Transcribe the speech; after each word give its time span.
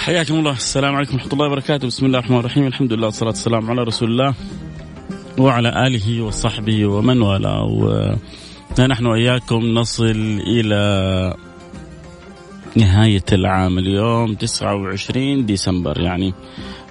حياكم 0.00 0.34
الله. 0.34 0.52
السلام 0.52 0.94
عليكم 0.96 1.14
ورحمة 1.14 1.32
الله 1.32 1.46
وبركاته. 1.46 1.86
بسم 1.86 2.06
الله 2.06 2.18
الرحمن 2.18 2.38
الرحيم. 2.38 2.66
الحمد 2.66 2.92
لله 2.92 3.06
والصلاة 3.06 3.28
والسلام 3.28 3.70
على 3.70 3.82
رسول 3.82 4.10
الله 4.10 4.34
وعلى 5.38 5.86
آله 5.86 6.22
وصحبه 6.22 6.86
ومن 6.86 7.22
والاه. 7.22 8.16
ونحن 8.78 9.06
وإياكم 9.06 9.60
نصل 9.60 10.40
إلى 10.46 11.34
نهاية 12.76 13.24
العام 13.32 13.78
اليوم 13.78 14.34
29 14.34 15.46
ديسمبر. 15.46 16.00
يعني 16.00 16.34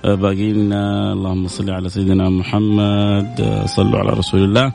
باقي 0.04 0.54
لنا 0.54 1.14
اللهم 1.14 1.48
صل 1.48 1.70
على 1.72 1.90
سيدنا 1.90 2.30
محمد 2.30 3.64
صلوا 3.66 4.00
على 4.00 4.10
رسول 4.10 4.44
الله. 4.44 4.74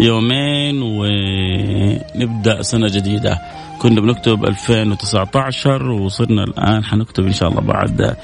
يومين 0.00 0.82
ونبدأ 0.82 2.62
سنة 2.62 2.88
جديدة. 2.88 3.38
كنا 3.82 4.00
بنكتب 4.00 4.44
2019 4.44 5.90
وصرنا 5.90 6.44
الآن 6.44 6.84
حنكتب 6.84 7.26
إن 7.26 7.32
شاء 7.32 7.48
الله 7.48 7.60
بعد 7.60 8.16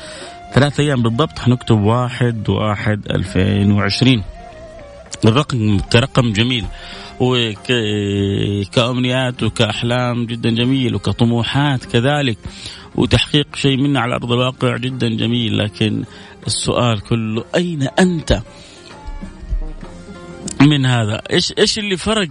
ثلاث 0.55 0.81
أيام 0.81 1.03
بالضبط 1.03 1.39
حنكتب 1.39 1.81
واحد 1.81 2.49
واحد 2.49 3.11
2020 3.11 4.25
الرقم 5.25 5.79
كرقم 5.79 6.33
جميل. 6.33 6.65
وكأمنيات 7.21 9.43
وكأحلام 9.43 10.27
جدا 10.27 10.51
جميل 10.51 10.95
وكطموحات 10.95 11.85
كذلك. 11.85 12.39
وتحقيق 12.95 13.57
شيء 13.57 13.77
منه 13.77 14.01
على 14.01 14.15
أرض 14.15 14.33
الواقع 14.33 14.77
جدا 14.77 15.09
جميل. 15.09 15.59
لكن 15.59 16.05
السؤال 16.47 17.01
كله 17.01 17.45
أين 17.55 17.83
أنت 17.83 18.43
من 20.61 20.87
هذا؟ 20.87 21.23
إيش 21.31 21.53
إيش 21.59 21.79
اللي 21.79 21.97
فرق 21.97 22.29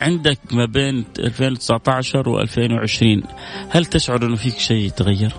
عندك 0.00 0.38
ما 0.52 0.64
بين 0.64 1.04
2019 1.18 2.46
و2020 2.46 3.26
هل 3.70 3.86
تشعر 3.86 4.26
إنه 4.26 4.36
فيك 4.36 4.58
شيء 4.58 4.90
تغير 4.90 5.32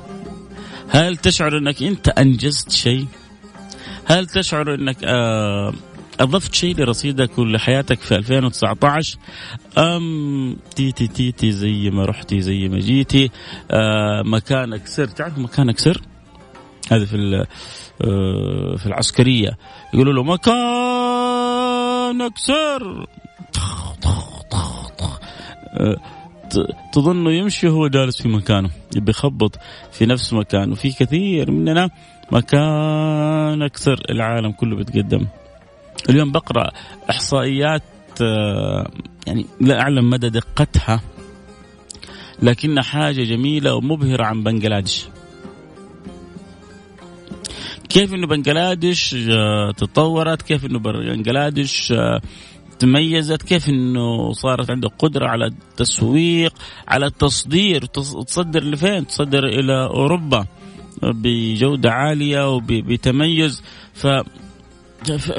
هل 0.90 1.18
تشعر 1.18 1.58
إنك 1.58 1.84
أنت 1.84 2.10
أنجزت 2.10 2.72
شيء؟ 2.72 3.06
هل 4.06 4.28
تشعر 4.28 4.74
إنك 4.74 4.98
آه 5.04 5.74
أضفت 6.20 6.56
شيء 6.56 6.76
لرصيدك 6.76 7.40
ولحياتك 7.40 8.00
في 8.00 8.16
2019 8.16 9.18
أم 9.78 10.58
تيتي 10.76 11.08
تيتي 11.08 11.52
زي 11.52 11.90
ما 11.90 12.06
رحتي 12.06 12.42
زي 12.42 12.68
ما 12.68 12.80
جيتي 12.80 13.30
آه 13.72 14.22
مكانك 14.26 14.88
سر. 14.88 15.06
تعرف 15.06 15.38
مكانك 15.38 15.80
سر؟ 15.80 16.02
هذا 16.92 17.06
في 17.06 17.46
آه 18.02 18.76
في 18.78 18.86
العسكرية. 18.86 19.58
يقولوا 19.94 20.14
له 20.14 20.24
مكانك 20.24 20.52
سر. 22.38 23.08
تظنه 26.94 27.32
يمشي 27.32 27.68
وهو 27.68 27.88
جالس 27.88 28.22
في 28.22 28.28
مكانه 28.28 28.70
يبي 28.96 29.12
يخبط 29.12 29.60
في 29.92 30.06
نفس 30.06 30.34
مكانه. 30.34 30.76
في 30.76 30.92
كثير 30.92 31.52
مننا 31.52 31.90
مكان 32.32 33.62
أكثر 33.62 34.02
العالم 34.10 34.52
كله 34.52 34.76
بيتقدم. 34.76 35.28
اليوم 36.10 36.32
بقرأ 36.32 36.72
إحصائيات 37.10 37.84
يعني 39.28 39.46
لا 39.62 39.82
أعلم 39.82 40.10
مدى 40.10 40.30
دقتها 40.30 41.02
لكن 42.42 42.82
حاجة 42.82 43.24
جميلة 43.24 43.76
ومبهرة 43.76 44.24
عن 44.24 44.44
بنغلاديش 44.44 45.06
كيف 47.90 48.14
إنه 48.14 48.28
بنغلاديش 48.28 49.16
تطورت 49.78 50.42
كيف 50.42 50.66
إنه 50.66 50.80
بنغلاديش 50.80 51.94
تميزت 52.82 53.42
كيف 53.42 53.70
إنه 53.70 54.34
صارت 54.34 54.72
عندها 54.72 54.90
قدرة 55.00 55.28
على 55.28 55.46
التسويق 55.46 56.54
على 56.88 57.06
التصدير 57.06 57.86
تصدر 57.86 58.64
لفين؟ 58.64 59.08
تصدر 59.08 59.46
إلى 59.46 59.86
أوروبا 59.86 60.46
بجودة 61.02 61.92
عالية 61.92 62.54
وبتميز 62.56 63.64
ف 63.94 64.08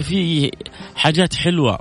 في 0.01 0.51
حاجات 0.97 1.35
حلوة. 1.35 1.79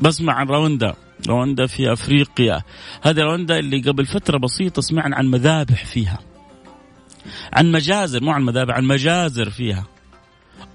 بسمع 0.00 0.32
عن 0.32 0.46
رواندا. 0.46 0.94
رواندا 1.28 1.66
في 1.66 1.92
أفريقيا. 1.92 2.62
هذه 3.02 3.20
رواندا 3.20 3.58
اللي 3.58 3.80
قبل 3.80 4.06
فترة 4.06 4.38
بسيطة 4.38 4.82
سمعنا 4.82 5.16
عن 5.16 5.26
مذابح 5.26 5.84
فيها. 5.84 6.18
عن 7.52 7.72
مجازر 7.72 8.22
مو 8.22 8.30
عن 8.30 8.42
مذابح 8.42 8.74
عن 8.74 8.84
مجازر 8.84 9.50
فيها. 9.50 9.86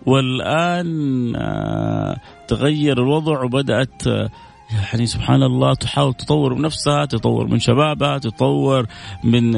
والآن 0.06 1.34
تغير 2.48 2.98
الوضع 2.98 3.44
وبدأت 3.44 4.06
يعني 4.72 5.06
سبحان 5.06 5.44
الله 5.44 5.74
تحاول 5.74 6.14
تطور 6.14 6.54
من 6.54 6.62
نفسها 6.62 7.06
تطور 7.06 7.48
من 7.48 7.60
شبابها 7.60 8.18
تطور 8.18 8.86
من 9.24 9.52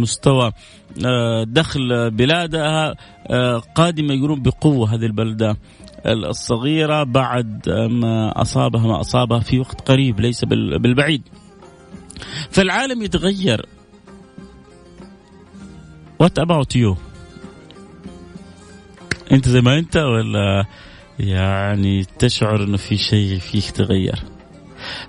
مستوى 0.00 0.52
دخل 1.44 2.10
بلادها 2.10 2.94
قادمة 3.74 4.14
يقولون 4.14 4.42
بقوة 4.42 4.94
هذه 4.94 5.06
البلدة 5.06 5.56
الصغيرة 6.06 7.02
بعد 7.02 7.68
ما 7.90 8.42
أصابها 8.42 8.86
ما 8.86 9.00
أصابها 9.00 9.40
في 9.40 9.58
وقت 9.58 9.88
قريب 9.88 10.20
ليس 10.20 10.44
بالبعيد. 10.44 11.22
فالعالم 12.50 13.02
يتغير. 13.02 13.66
What 16.22 16.38
about 16.38 16.74
you? 16.74 16.96
أنت 19.34 19.48
زي 19.48 19.60
ما 19.60 19.78
أنت 19.78 19.96
ولا 19.96 20.64
يعني 21.18 22.04
تشعر 22.18 22.64
إنه 22.64 22.76
في 22.76 22.96
شيء 22.96 23.38
فيك 23.38 23.70
تغير؟ 23.70 24.22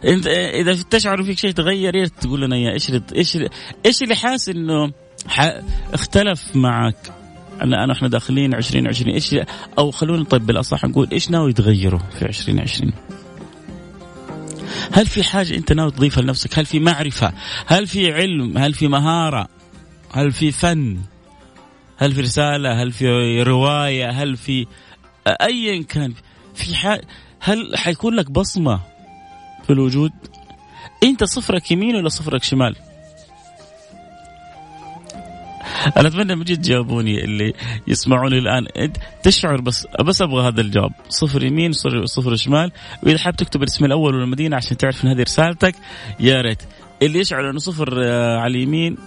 أنت 0.05 0.27
إذا 0.27 0.83
تشعر 0.89 1.23
فيك 1.23 1.37
شيء 1.37 1.51
تغير 1.51 1.95
يا 1.95 2.05
تقول 2.21 2.41
لنا 2.41 2.57
يا 2.57 2.71
إيش 2.73 2.91
إيش 3.15 3.37
إيش 3.85 4.03
اللي 4.03 4.15
حاس 4.15 4.49
إنه 4.49 4.91
اختلف 5.93 6.55
معك؟ 6.55 7.13
أنا 7.61 7.83
أنا 7.83 7.93
إحنا 7.93 8.07
داخلين 8.07 8.53
2020 8.53 9.13
إيش 9.13 9.35
أو 9.77 9.91
خلونا 9.91 10.23
طيب 10.23 10.45
بالأصح 10.45 10.85
نقول 10.85 11.07
إيش 11.11 11.31
ناوي 11.31 11.53
تغيره 11.53 12.01
في 12.19 12.25
2020 12.25 12.93
هل 14.91 15.05
في 15.05 15.23
حاجة 15.23 15.55
أنت 15.55 15.73
ناوي 15.73 15.91
تضيفها 15.91 16.23
لنفسك؟ 16.23 16.59
هل 16.59 16.65
في 16.65 16.79
معرفة؟ 16.79 17.33
هل 17.65 17.87
في 17.87 18.13
علم؟ 18.13 18.57
هل 18.57 18.73
في 18.73 18.87
مهارة؟ 18.87 19.47
هل 20.11 20.31
في 20.31 20.51
فن؟ 20.51 20.97
هل 21.97 22.11
في 22.11 22.21
رسالة 22.21 22.83
هل 22.83 22.91
في 22.91 23.43
رواية 23.43 24.09
هل 24.09 24.37
في 24.37 24.65
ايا 25.27 25.83
كان 25.83 26.13
في 26.53 26.75
حال 26.75 27.01
هل 27.39 27.77
حيكون 27.77 28.15
لك 28.15 28.31
بصمة 28.31 28.79
في 29.63 29.73
الوجود؟ 29.73 30.11
أنت 31.03 31.23
صفرك 31.23 31.71
يمين 31.71 31.95
ولا 31.95 32.09
صفرك 32.09 32.43
شمال؟ 32.43 32.75
أنا 35.97 36.07
أتمنى 36.07 36.35
من 36.35 36.43
جد 36.43 36.61
تجاوبوني 36.61 37.23
اللي 37.23 37.53
يسمعوني 37.87 38.37
الآن. 38.37 38.67
أنت 38.77 38.97
تشعر 39.23 39.61
بس 39.61 39.87
بس 40.05 40.21
أبغى 40.21 40.47
هذا 40.47 40.61
الجواب. 40.61 40.91
صفر 41.09 41.43
يمين 41.43 41.71
صفر, 41.71 42.05
صفر 42.05 42.35
شمال. 42.35 42.71
وإذا 43.03 43.17
حاب 43.17 43.35
تكتب 43.35 43.63
الاسم 43.63 43.85
الأول 43.85 44.15
والمدينة 44.15 44.55
عشان 44.55 44.77
تعرف 44.77 45.03
ان 45.03 45.09
هذه 45.09 45.21
رسالتك 45.21 45.75
يا 46.19 46.41
ريت. 46.41 46.63
اللي 47.01 47.19
يشعر 47.19 47.49
إنه 47.49 47.59
صفر 47.59 48.03
على 48.39 48.57
اليمين 48.57 48.97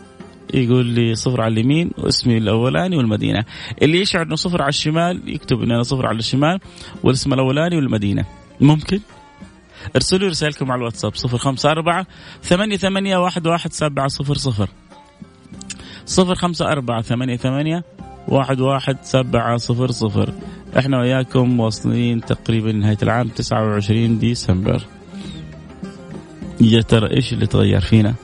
يقول 0.54 0.86
لي 0.86 1.14
صفر 1.14 1.40
على 1.40 1.52
اليمين 1.52 1.90
واسمي 1.98 2.38
الأولاني 2.38 2.96
والمدينة. 2.96 3.44
اللي 3.82 4.00
يشعر 4.00 4.22
إنه 4.22 4.36
صفر 4.36 4.62
على 4.62 4.68
الشمال 4.68 5.22
يكتب 5.26 5.62
ان 5.62 5.70
أنا 5.70 5.82
صفر 5.82 6.06
على 6.06 6.18
الشمال 6.18 6.60
والاسم 7.02 7.32
الأولاني 7.32 7.76
والمدينة. 7.76 8.24
ممكن؟ 8.60 9.00
ارسلوا 9.96 10.28
رسائلكم 10.28 10.72
على 10.72 10.78
الواتساب 10.78 11.14
صفر 11.14 11.38
خمسة 11.38 11.70
أربعة 11.70 12.06
ثمانية 12.42 12.76
ثمانية 12.76 13.16
واحد 13.16 13.46
واحد 13.46 13.72
سبعة 13.72 14.08
صفر 14.08 14.34
صفر. 14.34 14.68
صفر 16.06 16.34
خمسة 16.34 16.72
أربعة 16.72 17.02
ثمانية 17.02 17.36
ثمانية 17.36 17.84
واحد 18.28 18.60
واحد 18.60 18.96
سبعة 19.02 19.56
صفر 19.56 19.90
صفر. 19.90 20.32
إحنا 20.78 21.00
وياكم 21.00 21.60
واصلين 21.60 22.20
تقريبا 22.20 22.72
نهايه 22.72 22.98
العام 23.02 23.28
29 23.28 24.18
ديسمبر. 24.18 24.82
يا 26.60 26.80
ترى 26.80 27.16
إيش 27.16 27.32
اللي 27.32 27.46
تغير 27.46 27.80
فينا؟ 27.80 28.14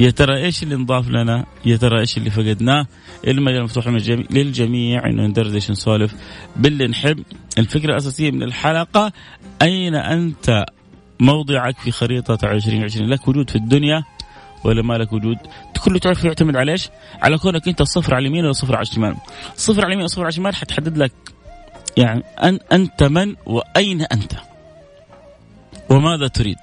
يا 0.00 0.10
ترى 0.10 0.44
إيش 0.44 0.62
اللي 0.62 0.74
انضاف 0.74 1.08
لنا؟ 1.08 1.46
يا 1.64 1.76
ترى 1.76 2.00
إيش 2.00 2.16
اللي 2.16 2.30
فقدناه؟ 2.30 2.86
المجال 3.26 3.62
مفتوح 3.62 3.88
للجميع 4.30 5.06
إنه 5.06 5.26
ندردش 5.26 5.70
نسولف 5.70 6.14
باللي 6.56 6.86
نحب، 6.86 7.22
الفكرة 7.58 7.90
الأساسية 7.90 8.30
من 8.30 8.42
الحلقة 8.42 9.12
أين 9.62 9.94
أنت؟ 9.94 10.66
موضعك 11.20 11.78
في 11.78 11.90
خريطة 11.90 12.52
2020 12.52 13.10
لك 13.10 13.28
وجود 13.28 13.50
في 13.50 13.56
الدنيا 13.56 14.04
ولا 14.64 14.82
ما 14.82 14.94
لك 14.94 15.12
وجود؟ 15.12 15.38
كله 15.84 15.98
تعرف 15.98 16.24
يعتمد 16.24 16.56
على 16.56 16.72
إيش؟ 16.72 16.88
على 17.22 17.38
كونك 17.38 17.68
أنت 17.68 17.82
صفر 17.82 18.14
على 18.14 18.22
اليمين 18.22 18.44
ولا 18.44 18.52
صفر 18.52 18.76
على 18.76 18.82
الشمال. 18.82 19.16
صفر 19.56 19.80
على 19.80 19.86
اليمين 19.86 20.04
وصفر 20.04 20.20
على 20.20 20.28
الشمال 20.28 20.54
حتحدد 20.56 20.98
لك. 20.98 21.12
يعني 21.96 22.22
أن 22.42 22.58
أنت 22.72 23.02
من 23.02 23.34
وأين 23.46 24.02
أنت؟ 24.02 24.32
وماذا 25.90 26.28
تريد؟ 26.28 26.58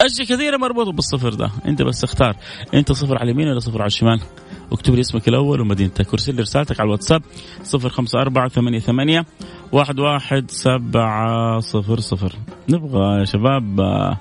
أشياء 0.00 0.26
كثيرة 0.26 0.56
مربوطة 0.56 0.92
بالصفر 0.92 1.34
ده. 1.34 1.50
أنت 1.66 1.82
بس 1.82 2.04
اختار. 2.04 2.36
أنت 2.74 2.92
صفر 2.92 3.18
على 3.18 3.30
اليمين 3.30 3.48
ولا 3.48 3.58
صفر 3.58 3.78
على 3.78 3.86
الشمال. 3.86 4.20
اكتب 4.72 4.94
لي 4.94 5.00
اسمك 5.00 5.28
الأول 5.28 5.60
ومدينتك. 5.60 6.12
ارسل 6.12 6.34
لي 6.34 6.42
رسالتك 6.42 6.80
على 6.80 6.86
الواتساب. 6.86 7.22
صفر 7.62 7.88
خمسة 7.88 8.18
أربعة 8.20 8.48
ثمانية 8.48 8.78
ثمانية 8.78 9.26
واحد 9.72 9.98
واحد 9.98 10.50
سبعة 10.50 11.60
صفر 11.60 12.00
صفر. 12.00 12.32
نبغى 12.68 13.18
يا 13.20 13.24
شباب 13.24 13.80
آه 13.80 14.18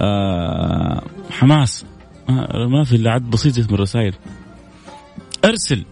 آه 0.00 1.02
حماس. 1.30 1.86
آه 2.28 2.66
ما 2.66 2.84
في 2.84 2.96
إلا 2.96 3.10
عد 3.10 3.30
بسيط 3.30 3.58
من 3.58 3.74
الرسائل. 3.74 4.14
أرسل. 5.44 5.84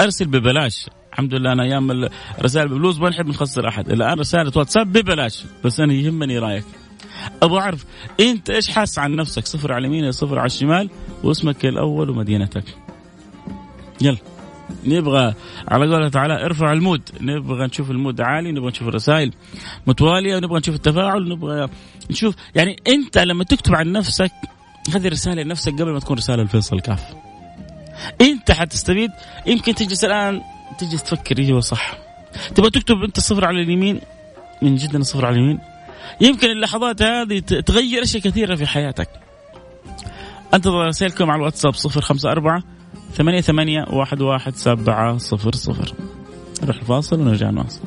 أرسل 0.00 0.24
ببلاش. 0.24 0.90
الحمد 1.12 1.34
لله 1.34 1.52
أنا 1.52 1.62
أيام 1.62 1.90
الرسائل 2.38 2.68
بفلوس 2.68 3.00
ما 3.00 3.08
نحب 3.08 3.28
نخسر 3.28 3.68
أحد. 3.68 3.90
الآن 3.90 4.18
رساله 4.18 4.52
واتساب 4.56 4.92
ببلاش. 4.92 5.44
بس 5.64 5.80
أنا 5.80 5.92
يهمني 5.92 6.38
رأيك. 6.38 6.64
أبغى 7.42 7.60
اعرف 7.60 7.84
أنت 8.20 8.50
إيش 8.50 8.70
حاس 8.70 8.98
عن 8.98 9.16
نفسك؟ 9.16 9.46
صفر 9.46 9.72
على 9.72 9.86
اليمين 9.86 10.12
صفر 10.12 10.38
على 10.38 10.46
الشمال 10.46 10.90
واسمك 11.22 11.66
الأول 11.66 12.10
ومدينتك. 12.10 12.64
يلا 14.00 14.18
نبغى 14.86 15.34
على 15.68 15.94
قولة 15.94 16.08
تعالى 16.08 16.44
ارفع 16.44 16.72
ال 16.72 16.77
mood. 16.77 17.02
نبغى 17.20 17.66
نشوف 17.66 17.90
ال 17.90 17.96
mood 17.96 18.20
عالي 18.20 18.52
نبغى 18.52 18.68
نشوف 18.68 18.88
الرسائل 18.88 19.32
متوالية 19.86 20.36
ونبغى 20.36 20.58
نشوف 20.58 20.74
التفاعل 20.74 21.28
نبغى 21.28 21.68
نشوف 22.10 22.34
يعني 22.54 22.76
أنت 22.88 23.18
لما 23.18 23.44
تكتب 23.44 23.74
عن 23.74 23.92
نفسك 23.92 24.32
هذه 24.94 25.08
رساله 25.08 25.42
لنفسك 25.42 25.72
قبل 25.72 25.90
ما 25.90 25.98
تكون 25.98 26.16
رسالة 26.16 26.42
لفيصل 26.42 26.80
كاف. 26.80 27.04
أنت 28.20 28.50
حتستفيد 28.50 29.10
يمكن 29.46 29.74
تجلس 29.74 30.04
الآن 30.04 30.40
تجلس 30.78 31.02
تفكر 31.02 31.38
إيوه 31.38 31.60
صح. 31.60 31.98
تبغى 32.54 32.70
تكتب 32.70 33.02
أنت 33.02 33.20
صفر 33.20 33.44
على 33.44 33.62
اليمين؟ 33.62 34.00
من 34.62 34.76
جد 34.76 35.02
صفر 35.02 35.26
على 35.26 35.36
اليمين. 35.36 35.58
يمكن 36.20 36.50
اللحظات 36.50 37.02
هذه 37.02 37.38
تغير 37.38 38.02
أشياء 38.02 38.22
كثيرة 38.22 38.54
في 38.54 38.66
حياتك. 38.66 39.08
أنتظر 40.54 40.86
رسائلكم 40.86 41.30
على 41.30 41.38
الواتساب 41.38 41.74
صفر 41.74 42.00
خمسة 42.00 42.30
أربعة 42.30 42.62
ثمانية 43.14 43.40
ثمانية 43.40 43.84
واحد 43.90 44.20
واحد 44.20 44.56
سبعة 44.56 45.18
صفر 45.18 45.54
صفر. 45.54 45.92
نروح 46.62 46.76
الفاصل 46.76 47.20
ونرجع 47.20 47.50
نواصل. 47.50 47.80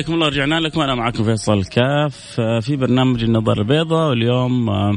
حياكم 0.00 0.14
الله 0.14 0.28
رجعنا 0.28 0.60
لكم. 0.60 0.80
أنا 0.80 0.94
معكم 0.94 1.24
فيصل 1.24 1.64
كاف. 1.64 2.40
آه، 2.40 2.60
في 2.60 2.76
برنامج 2.76 3.24
النظر 3.24 3.58
البيضاء. 3.60 4.08
واليوم 4.08 4.70
آه، 4.70 4.96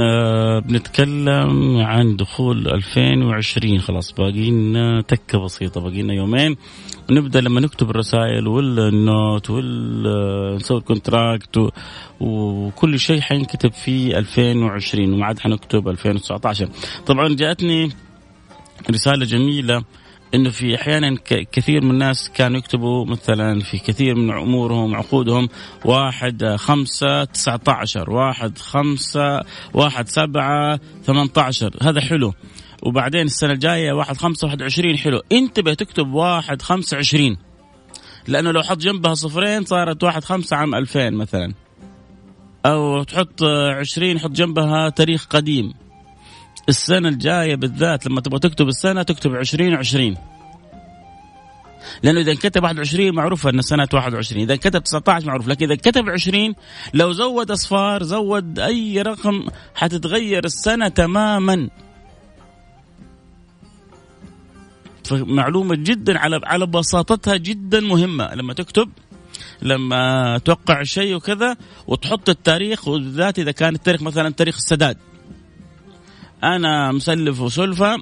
آه، 0.00 0.58
بنتكلم 0.58 1.76
عن 1.76 2.16
دخول 2.16 2.68
2020 2.68 3.80
خلاص 3.80 4.12
باقي 4.12 4.50
لنا 4.50 5.00
تكة 5.00 5.38
بسيطة. 5.44 5.80
باقي 5.80 6.02
لنا 6.02 6.14
يومين. 6.14 6.56
ونبدا 7.10 7.40
لما 7.40 7.60
نكتب 7.60 7.90
الرسائل 7.90 8.48
والنوت 8.48 9.50
ونسوي 9.50 10.78
الكونتراكت 10.78 11.72
وكل 12.20 12.98
شيء 12.98 13.20
حينكتب 13.20 13.72
في 13.72 14.18
2020 14.18 15.12
وما 15.12 15.26
عاد 15.26 15.38
حنكتب 15.38 15.88
2019 15.88 16.68
طبعا 17.06 17.28
جاءتني 17.28 17.90
رسالة 18.90 19.24
جميلة 19.24 19.84
إنه 20.34 20.50
في 20.50 20.74
أحيانا 20.74 21.16
كثير 21.52 21.84
من 21.84 21.90
الناس 21.90 22.30
كانوا 22.34 22.58
يكتبوا 22.58 23.06
مثلا 23.06 23.60
في 23.60 23.78
كثير 23.78 24.14
من 24.14 24.30
أمورهم 24.30 24.94
عقودهم 24.94 25.48
واحد 25.84 26.44
خمسة 26.44 27.24
تسعة 27.24 27.60
عشر 27.68 28.10
واحد 28.10 28.58
خمسة 28.58 29.40
واحد 29.74 30.08
سبعة 30.08 30.80
ثمانية 31.02 31.30
عشر 31.36 31.76
هذا 31.82 32.00
حلو. 32.00 32.32
وبعدين 32.82 33.26
السنة 33.26 33.52
الجاية 33.52 33.92
واحد 33.92 34.16
خمسة 34.16 34.46
واحد 34.46 34.62
عشرين 34.62 34.98
حلو. 34.98 35.22
انتبه 35.32 35.74
تكتب 35.74 36.12
واحد 36.12 36.62
خمسة 36.62 36.96
عشرين. 36.96 37.36
لأنه 38.28 38.50
لو 38.50 38.62
حط 38.62 38.78
جنبها 38.78 39.14
صفرين 39.14 39.64
صارت 39.64 40.04
واحد 40.04 40.24
خمسة 40.24 40.56
عام 40.56 40.74
ألفين 40.74 41.14
مثلا. 41.14 41.52
أو 42.66 43.02
تحط 43.02 43.42
عشرين 43.78 44.18
حط 44.18 44.30
جنبها 44.30 44.88
تاريخ 44.88 45.26
قديم. 45.26 45.72
السنة 46.68 47.08
الجاية 47.08 47.54
بالذات 47.54 48.06
لما 48.06 48.20
تبغى 48.20 48.38
تكتب 48.38 48.68
السنة 48.68 49.02
تكتب 49.02 49.34
2020 49.34 50.16
لأنه 52.02 52.20
إذا 52.20 52.34
كتب 52.34 52.62
21 52.62 53.14
معروف 53.14 53.46
إن 53.46 53.62
سنه 53.62 53.88
21 53.92 54.42
إذا 54.42 54.56
كتب 54.56 54.82
19 54.82 55.26
معروف. 55.26 55.48
لكن 55.48 55.66
إذا 55.66 55.74
كتب 55.74 56.08
20 56.08 56.54
لو 56.94 57.12
زود 57.12 57.50
أصفار 57.50 58.02
زود 58.02 58.58
أي 58.58 59.02
رقم 59.02 59.46
حتتغير 59.74 60.44
السنة 60.44 60.88
تماما. 60.88 61.68
فمعلومة 65.04 65.74
جدا 65.74 66.18
على 66.18 66.40
على 66.44 66.66
بساطتها 66.66 67.36
جدا 67.36 67.80
مهمة. 67.80 68.34
لما 68.34 68.54
تكتب 68.54 68.88
لما 69.62 70.38
توقع 70.38 70.82
شيء 70.82 71.14
وكذا 71.14 71.56
وتحط 71.86 72.28
التاريخ 72.28 72.88
وبالذات 72.88 73.38
إذا 73.38 73.52
كان 73.52 73.74
التاريخ 73.74 74.02
مثلا 74.02 74.30
تاريخ 74.30 74.56
السداد. 74.56 74.96
أنا 76.44 76.92
مسلف 76.92 77.40
وسلفة 77.40 77.96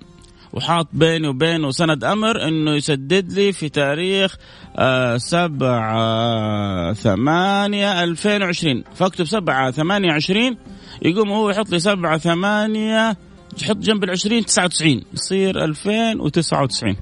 وحاط 0.52 0.88
بيني 0.92 1.28
وبينه 1.28 1.70
سند 1.70 2.04
أمر 2.04 2.48
إنه 2.48 2.74
يسدد 2.74 3.32
لي 3.32 3.52
في 3.52 3.68
تاريخ 3.68 4.36
آه 4.76 5.16
سبعة 5.16 6.92
ثمانية 6.92 8.04
ألفين 8.04 8.42
وعشرين. 8.42 8.84
فاكتب 8.94 9.24
سبعة 9.24 9.70
ثمانية 9.70 10.12
عشرين 10.12 10.56
يقوم 11.02 11.30
هو 11.30 11.50
يحط 11.50 11.70
لي 11.70 11.78
سبعة 11.78 12.18
ثمانية 12.18 13.16
يحط 13.62 13.76
جنب 13.76 14.04
العشرين 14.04 14.44
تسعة 14.44 14.64
وتسعين. 14.64 15.04
يصير 15.14 15.64
ألفين 15.64 16.20
وتسعة 16.20 16.62
وتسعين. 16.62 16.96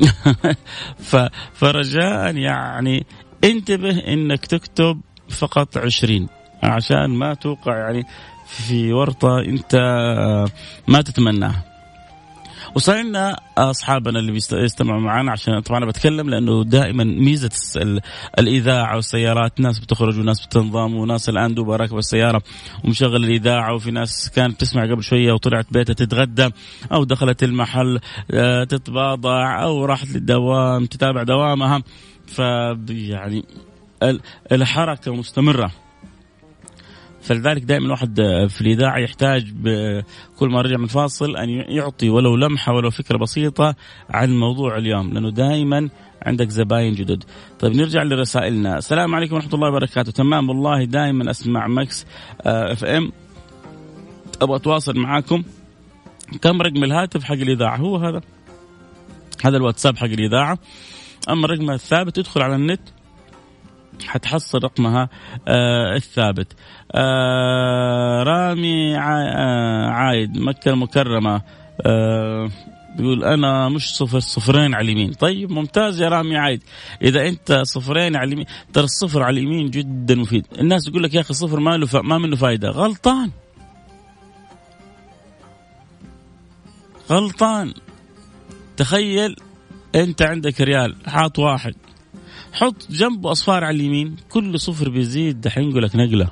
فرجاء 1.54 2.36
يعني 2.36 3.06
انتبه 3.44 3.98
إنك 3.98 4.46
تكتب 4.46 5.00
فقط 5.28 5.78
عشرين. 5.78 6.28
عشان 6.64 7.10
ما 7.10 7.34
توقع 7.34 7.76
يعني 7.76 8.06
في 8.46 8.92
ورطة 8.92 9.40
انت 9.40 9.74
ما 10.88 11.02
تتمناها. 11.02 11.74
وصار 12.74 13.02
لنا 13.02 13.36
أصحابنا 13.58 14.18
اللي 14.18 14.32
بيستمعوا 14.32 15.00
معنا 15.00 15.32
عشان 15.32 15.60
طبعا 15.60 15.78
أنا 15.78 15.86
بتكلم 15.86 16.30
لأنه 16.30 16.64
دائما 16.64 17.04
ميزة 17.04 17.50
الإذاعة 18.38 18.96
والسيارات 18.96 19.60
ناس 19.60 19.78
بتخرج 19.78 20.18
وناس 20.18 20.46
بتنضم 20.46 20.94
وناس 20.94 21.28
الآن 21.28 21.54
دوبها 21.54 21.76
راكبة 21.76 21.98
السيارة 21.98 22.42
ومشغل 22.84 23.16
الإذاعة 23.24 23.74
وفي 23.74 23.90
ناس 23.90 24.30
كانت 24.30 24.60
تسمع 24.60 24.82
قبل 24.82 25.02
شوية 25.02 25.32
وطلعت 25.32 25.66
بيتها 25.70 25.94
تتغدى 25.94 26.48
أو 26.92 27.04
دخلت 27.04 27.42
المحل 27.42 28.00
آه، 28.30 28.64
تتباضع 28.64 29.62
أو 29.62 29.84
راحت 29.84 30.08
للدوام 30.08 30.86
تتابع 30.86 31.22
دوامها 31.22 31.82
فيعني 32.26 33.44
الحركة 34.52 35.14
مستمرة 35.14 35.70
فلذلك 37.24 37.62
دائما 37.62 37.86
الواحد 37.86 38.14
في 38.48 38.60
الإذاعة 38.60 38.98
يحتاج 38.98 39.46
كل 40.38 40.48
ما 40.48 40.60
رجع 40.60 40.76
من 40.76 40.86
فاصل 40.86 41.36
أن 41.36 41.48
يعطي 41.48 42.10
ولو 42.10 42.36
لمحة 42.36 42.72
ولو 42.72 42.90
فكرة 42.90 43.18
بسيطة 43.18 43.74
عن 44.10 44.36
موضوع 44.36 44.76
اليوم 44.76 45.12
لأنه 45.12 45.30
دائما 45.30 45.88
عندك 46.22 46.48
زباين 46.48 46.94
جدد. 46.94 47.24
طيب 47.58 47.76
نرجع 47.76 48.02
لرسائلنا، 48.02 48.78
السلام 48.78 49.14
عليكم 49.14 49.34
ورحمة 49.34 49.54
الله 49.54 49.68
وبركاته، 49.68 50.12
تمام 50.12 50.48
والله 50.48 50.84
دائما 50.84 51.30
أسمع 51.30 51.66
Mix 51.66 52.06
آه، 52.42 52.72
FM 52.72 53.12
أبغى 54.42 54.56
أتواصل 54.56 54.98
معاكم. 54.98 55.42
كم 56.42 56.62
رقم 56.62 56.84
الهاتف 56.84 57.24
حق 57.24 57.34
الإذاعة؟ 57.34 57.76
هو 57.76 57.96
هذا. 57.96 58.20
هذا 59.44 59.56
الواتساب 59.56 59.96
حق 59.96 60.04
الإذاعة. 60.04 60.58
أما 61.28 61.44
الرقم 61.44 61.70
الثابت 61.70 62.18
ادخل 62.18 62.42
على 62.42 62.54
النت. 62.54 62.80
حتحصل 64.06 64.58
رقمها 64.64 65.08
آه 65.48 65.96
الثابت. 65.96 66.52
آه 66.92 68.22
رامي 68.22 68.96
آه 68.96 69.88
عايد 69.90 70.38
مكة 70.38 70.70
المكرمة. 70.70 71.42
آه 71.86 72.50
يقول 72.98 73.24
أنا 73.24 73.68
مش 73.68 73.96
صفر 73.96 74.18
صفرين 74.18 74.74
على 74.74 74.84
اليمين. 74.84 75.12
طيب 75.12 75.50
ممتاز 75.50 76.00
يا 76.00 76.08
رامي 76.08 76.36
عايد. 76.36 76.62
إذا 77.02 77.28
أنت 77.28 77.62
صفرين 77.62 78.16
على 78.16 78.28
اليمين 78.28 78.46
ترى 78.72 78.84
الصفر 78.84 79.22
على 79.22 79.40
اليمين 79.40 79.70
جدا 79.70 80.14
مفيد. 80.14 80.46
الناس 80.60 80.84
تقول 80.84 81.02
لك 81.02 81.14
يا 81.14 81.20
أخي 81.20 81.34
صفر 81.34 81.60
ما 81.60 81.76
له 81.76 81.86
ف... 81.86 81.96
ما 81.96 82.18
منه 82.18 82.36
فائده 82.36 82.68
غلطان. 82.68 83.30
غلطان. 87.10 87.74
تخيل 88.76 89.36
أنت 89.94 90.22
عندك 90.22 90.60
ريال 90.60 90.96
حاط 91.06 91.38
واحد. 91.38 91.74
حط 92.54 92.90
جنبه 92.90 93.32
أصفار 93.32 93.64
على 93.64 93.76
اليمين 93.76 94.16
كل 94.28 94.60
صفر 94.60 94.88
بيزيد 94.88 95.40
دحين 95.40 95.70
يقول 95.70 95.82
لك 95.82 95.96
نقلة. 95.96 96.28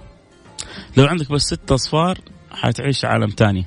لو 0.97 1.07
عندك 1.07 1.33
بس 1.33 1.43
ست 1.43 1.73
أصفار 1.73 2.19
حتعيش 2.51 3.05
عالم 3.05 3.31
تاني. 3.31 3.65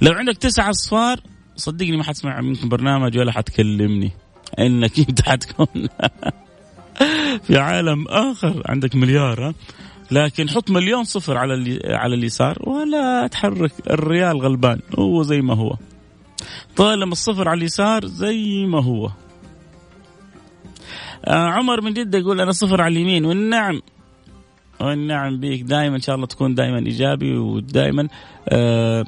لو 0.00 0.12
عندك 0.12 0.36
تسع 0.36 0.70
أصفار 0.70 1.20
صدقني 1.56 1.96
ما 1.96 2.04
حتسمع 2.04 2.40
منكم 2.40 2.68
برنامج 2.68 3.18
ولا 3.18 3.32
حتكلمني. 3.32 4.10
إنك 4.58 4.98
أنت 4.98 5.22
حتكون 5.22 5.88
في 7.46 7.58
عالم 7.58 8.08
آخر. 8.08 8.62
عندك 8.66 8.96
مليار 8.96 9.48
ها؟ 9.48 9.54
لكن 10.10 10.48
حط 10.48 10.70
مليون 10.70 11.04
صفر 11.04 11.38
على 11.38 11.80
على 11.84 12.14
اليسار 12.14 12.58
ولا 12.68 13.26
تحرك 13.26 13.72
الريال 13.90 14.40
غلبان. 14.40 14.80
هو 14.98 15.22
زي 15.22 15.40
ما 15.40 15.54
هو. 15.54 15.76
طالما 16.76 17.12
الصفر 17.12 17.48
على 17.48 17.58
اليسار 17.58 18.06
زي 18.06 18.66
ما 18.66 18.84
هو. 18.84 19.10
عمر 21.28 21.80
من 21.80 21.92
جدة 21.92 22.18
يقول 22.18 22.40
أنا 22.40 22.52
صفر 22.52 22.82
على 22.82 22.92
اليمين 22.92 23.24
والنعم. 23.24 23.82
والنعم 24.80 25.40
بيك. 25.40 25.62
دائما 25.62 25.96
إن 25.96 26.00
شاء 26.00 26.14
الله 26.14 26.26
تكون 26.26 26.54
دائما 26.54 26.78
إيجابي 26.78 27.38
ودائما 27.38 28.08
آه 28.48 29.04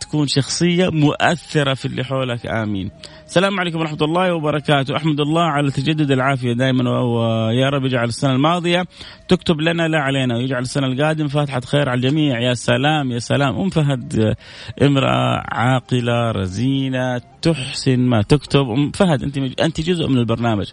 تكون 0.00 0.26
شخصية 0.26 0.88
مؤثرة 0.88 1.74
في 1.74 1.84
اللي 1.84 2.04
حولك. 2.04 2.46
آمين. 2.46 2.90
السلام 3.26 3.60
عليكم 3.60 3.78
ورحمة 3.78 3.98
الله 4.02 4.34
وبركاته. 4.34 4.96
أحمد 4.96 5.20
الله 5.20 5.42
على 5.42 5.70
تجدد 5.70 6.10
العافية 6.10 6.52
دائما 6.52 6.90
ويا 6.90 7.68
رب 7.68 7.84
يجعل 7.84 8.08
السنة 8.08 8.32
الماضية 8.32 8.84
تكتب 9.28 9.60
لنا 9.60 9.88
لا 9.88 9.98
علينا 9.98 10.36
ويجعل 10.36 10.62
السنة 10.62 10.86
القادمة 10.86 11.28
فاتحة 11.28 11.60
خير 11.60 11.88
على 11.88 11.98
الجميع. 11.98 12.40
يا 12.40 12.54
سلام 12.54 13.12
يا 13.12 13.18
سلام. 13.18 13.56
أم 13.58 13.70
فهد 13.70 14.34
امرأة 14.82 15.42
عاقلة 15.52 16.30
رزينة 16.30 17.20
تحسن 17.42 17.98
ما 17.98 18.22
تكتب. 18.22 18.70
أم 18.70 18.90
فهد 18.90 19.22
أنت 19.22 19.60
أنت 19.60 19.80
جزء 19.80 20.08
من 20.08 20.18
البرنامج. 20.18 20.66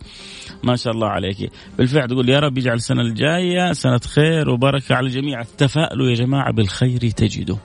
ما 0.63 0.75
شاء 0.75 0.93
الله 0.93 1.07
عليك. 1.07 1.51
بالفعل 1.77 2.07
تقول 2.07 2.29
يا 2.29 2.39
رب 2.39 2.57
يجعل 2.57 2.75
السنة 2.75 3.01
الجاية 3.01 3.73
سنة 3.73 3.99
خير 4.15 4.49
وبركة 4.49 4.95
على 4.95 5.07
الجميع 5.07 5.43
تفائلوا 5.57 6.09
يا 6.09 6.15
جماعة 6.15 6.53
بالخير 6.53 6.99
تجدوا. 6.99 7.57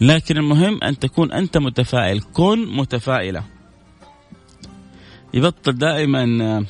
لكن 0.00 0.36
المهم 0.36 0.82
أن 0.82 0.98
تكون 0.98 1.32
أنت 1.32 1.58
متفائل. 1.58 2.20
كن 2.32 2.76
متفائلة. 2.76 3.42
يبطل 5.34 5.72
دائما 5.72 6.64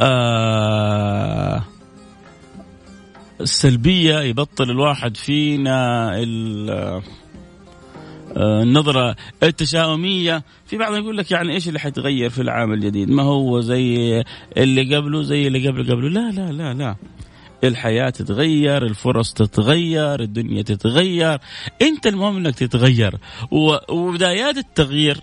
آه 0.00 1.64
السلبية 3.40 4.20
يبطل 4.20 4.70
الواحد 4.70 5.16
فينا 5.16 6.10
آه، 8.36 8.62
النظرة 8.62 9.16
التشاؤمية. 9.42 10.42
في 10.66 10.78
بعض 10.78 10.94
يقول 10.94 11.16
لك 11.16 11.30
يعني 11.30 11.52
إيش 11.52 11.68
اللي 11.68 11.78
حيتغير 11.78 12.30
في 12.30 12.42
العام 12.42 12.72
الجديد؟ 12.72 13.10
ما 13.10 13.22
هو 13.22 13.60
زي 13.60 14.24
اللي 14.56 14.96
قبله 14.96 15.22
زي 15.22 15.46
اللي 15.46 15.68
قبله 15.68 15.94
قبله. 15.94 16.08
لا 16.08 16.30
لا 16.30 16.52
لا 16.52 16.74
لا. 16.74 16.96
الحياة 17.64 18.10
تتغير 18.10 18.86
الفرص 18.86 19.32
تتغير 19.32 20.20
الدنيا 20.20 20.62
تتغير. 20.62 21.38
انت 21.82 22.06
المهم 22.06 22.36
انك 22.36 22.54
تتغير. 22.54 23.18
وبدايات 23.90 24.56
التغيير 24.56 25.20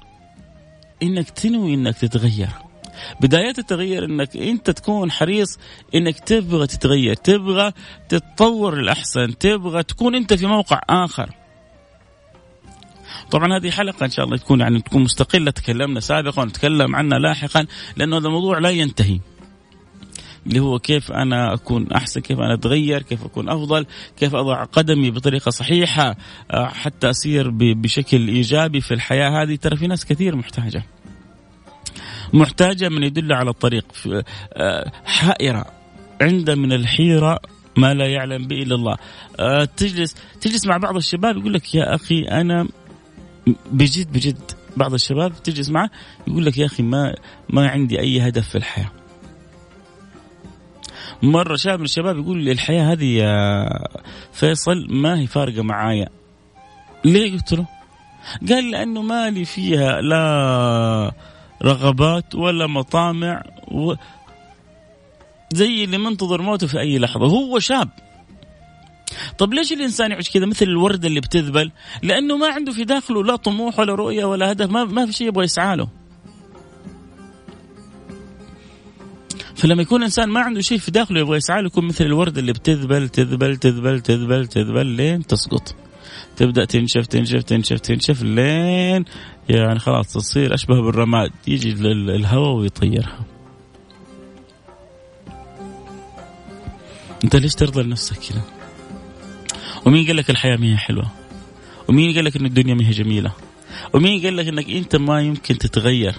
انك 1.03 1.29
تنوي 1.29 1.73
انك 1.73 1.97
تتغير. 1.97 2.49
بدايات 3.21 3.59
التغيير 3.59 4.05
انك 4.05 4.37
انت 4.37 4.69
تكون 4.69 5.11
حريص 5.11 5.59
انك 5.95 6.19
تبغى 6.19 6.67
تتغير 6.67 7.13
تبغى 7.13 7.71
تتطور 8.09 8.75
للأحسن 8.75 9.37
تبغى 9.37 9.83
تكون 9.83 10.15
انت 10.15 10.33
في 10.33 10.45
موقع 10.45 10.81
آخر. 10.89 11.29
طبعا 13.31 13.57
هذه 13.57 13.69
حلقة 13.69 14.05
إن 14.05 14.11
شاء 14.11 14.25
الله 14.25 14.37
تكون 14.37 14.59
يعني 14.59 14.81
تكون 14.81 15.03
مستقلة. 15.03 15.51
تكلمنا 15.51 15.99
سابقا 15.99 16.41
ونتكلم 16.41 16.95
عنها 16.95 17.19
لاحقا 17.19 17.65
لأنه 17.97 18.17
هذا 18.17 18.27
الموضوع 18.27 18.59
لا 18.59 18.69
ينتهي. 18.69 19.19
اللي 20.47 20.59
هو 20.59 20.79
كيف 20.79 21.11
أنا 21.11 21.53
أكون 21.53 21.91
أحسن 21.91 22.21
كيف 22.21 22.39
أنا 22.39 22.53
أتغير 22.53 23.01
كيف 23.01 23.23
أكون 23.23 23.49
أفضل 23.49 23.85
كيف 24.17 24.35
أضع 24.35 24.63
قدمي 24.63 25.11
بطريقة 25.11 25.49
صحيحة 25.49 26.17
آه، 26.51 26.67
حتى 26.67 27.09
أسير 27.09 27.49
بشكل 27.53 28.27
إيجابي 28.27 28.81
في 28.81 28.93
الحياة 28.93 29.43
هذه. 29.43 29.55
ترى 29.55 29.77
في 29.77 29.87
ناس 29.87 30.05
كثير 30.05 30.35
محتاجة. 30.35 30.83
محتاجة 32.33 32.89
من 32.89 33.03
يدل 33.03 33.33
على 33.33 33.49
الطريق. 33.49 33.85
آه، 34.53 34.91
حائرة 35.05 35.65
عنده 36.21 36.55
من 36.55 36.73
الحيرة 36.73 37.39
ما 37.77 37.93
لا 37.93 38.05
يعلم 38.07 38.47
به 38.47 38.55
إلا 38.55 38.75
الله. 38.75 38.97
آه، 39.39 39.65
تجلس 39.65 40.15
تجلس 40.41 40.65
مع 40.65 40.77
بعض 40.77 40.95
الشباب 40.95 41.37
يقول 41.37 41.53
لك 41.53 41.75
يا 41.75 41.95
أخي 41.95 42.21
أنا 42.21 42.67
بجد 43.71 44.13
بجد 44.13 44.51
بعض 44.77 44.93
الشباب 44.93 45.43
تجلس 45.43 45.69
معه 45.69 45.89
يقول 46.27 46.45
لك 46.45 46.57
يا 46.57 46.65
أخي 46.65 46.83
ما 46.83 47.15
ما 47.49 47.69
عندي 47.69 47.99
أي 47.99 48.27
هدف 48.27 48.49
في 48.49 48.57
الحياة. 48.57 48.91
مرة 51.23 51.55
شاب 51.55 51.79
من 51.79 51.85
الشباب 51.85 52.17
يقول 52.17 52.37
لي 52.43 52.51
الحياة 52.51 52.91
هذه 52.91 53.17
يا 53.17 53.65
فيصل 54.33 54.87
ما 54.89 55.19
هي 55.19 55.27
فارقة 55.27 55.63
معايا. 55.63 56.09
ليه 57.05 57.31
قلت 57.31 57.53
له. 57.53 57.65
قال 58.49 58.71
لأنه 58.71 59.01
مالي 59.01 59.45
فيها 59.45 60.01
لا 60.01 61.11
رغبات 61.63 62.35
ولا 62.35 62.67
مطامع 62.67 63.43
و... 63.71 63.93
زي 65.53 65.83
اللي 65.83 65.97
منتظر 65.97 66.41
موته 66.41 66.67
في 66.67 66.79
أي 66.79 66.99
لحظة. 66.99 67.25
هو 67.25 67.59
شاب. 67.59 67.89
طب 69.37 69.53
ليش 69.53 69.71
الإنسان 69.73 70.11
يعيش 70.11 70.29
كذا 70.29 70.45
مثل 70.45 70.65
الورده 70.65 71.07
اللي 71.07 71.19
بتذبل؟ 71.19 71.71
لأنه 72.03 72.37
ما 72.37 72.47
عنده 72.47 72.71
في 72.71 72.83
داخله 72.83 73.23
لا 73.23 73.35
طموح 73.35 73.79
ولا 73.79 73.95
رؤية 73.95 74.25
ولا 74.25 74.51
هدف، 74.51 74.69
ما 74.69 74.83
ما 74.83 75.05
في 75.05 75.13
شيء 75.13 75.27
يبغى 75.27 75.43
يسعى 75.43 75.75
له. 75.75 75.87
فلما 79.65 79.81
يكون 79.81 80.03
إنسان 80.03 80.29
ما 80.29 80.39
عنده 80.39 80.61
شيء 80.61 80.77
في 80.77 80.91
داخله 80.91 81.19
يبغى 81.19 81.37
يسعى 81.37 81.61
له 81.61 81.67
يكون 81.67 81.85
مثل 81.87 82.05
الورده 82.05 82.41
اللي 82.41 82.53
بتذبل 82.53 83.09
تذبل 83.09 83.57
تذبل 83.57 84.01
تذبل 84.01 84.47
تذبل 84.47 84.85
لين 84.85 85.27
تسقط. 85.27 85.75
تبدأ 86.37 86.65
تنشف 86.65 87.05
تنشف 87.05 87.43
تنشف 87.43 87.79
تنشف 87.79 88.23
لين 88.23 89.05
يعني 89.49 89.79
خلاص 89.79 90.13
تصير 90.13 90.53
أشبه 90.53 90.81
بالرماد. 90.81 91.31
يجي 91.47 91.71
الهواء 91.71 92.55
ويطيرها. 92.55 93.25
أنت 97.23 97.35
ليش 97.35 97.55
ترضى 97.55 97.83
لنفسك 97.83 98.17
كذا 98.17 98.41
ومين 99.85 100.07
قال 100.07 100.15
لك 100.15 100.29
الحياة 100.29 100.57
ما 100.57 100.73
هي 100.73 100.77
حلوة؟ 100.77 101.11
ومين 101.89 102.15
قال 102.15 102.25
لك 102.25 102.35
إن 102.35 102.45
الدنيا 102.45 102.73
ما 102.73 102.87
هي 102.87 102.91
جميلة؟ 102.91 103.31
ومين 103.93 104.21
قال 104.21 104.37
لك 104.37 104.47
إنك 104.47 104.69
أنت 104.69 104.95
ما 104.95 105.21
يمكن 105.21 105.57
تتغير؟ 105.57 106.15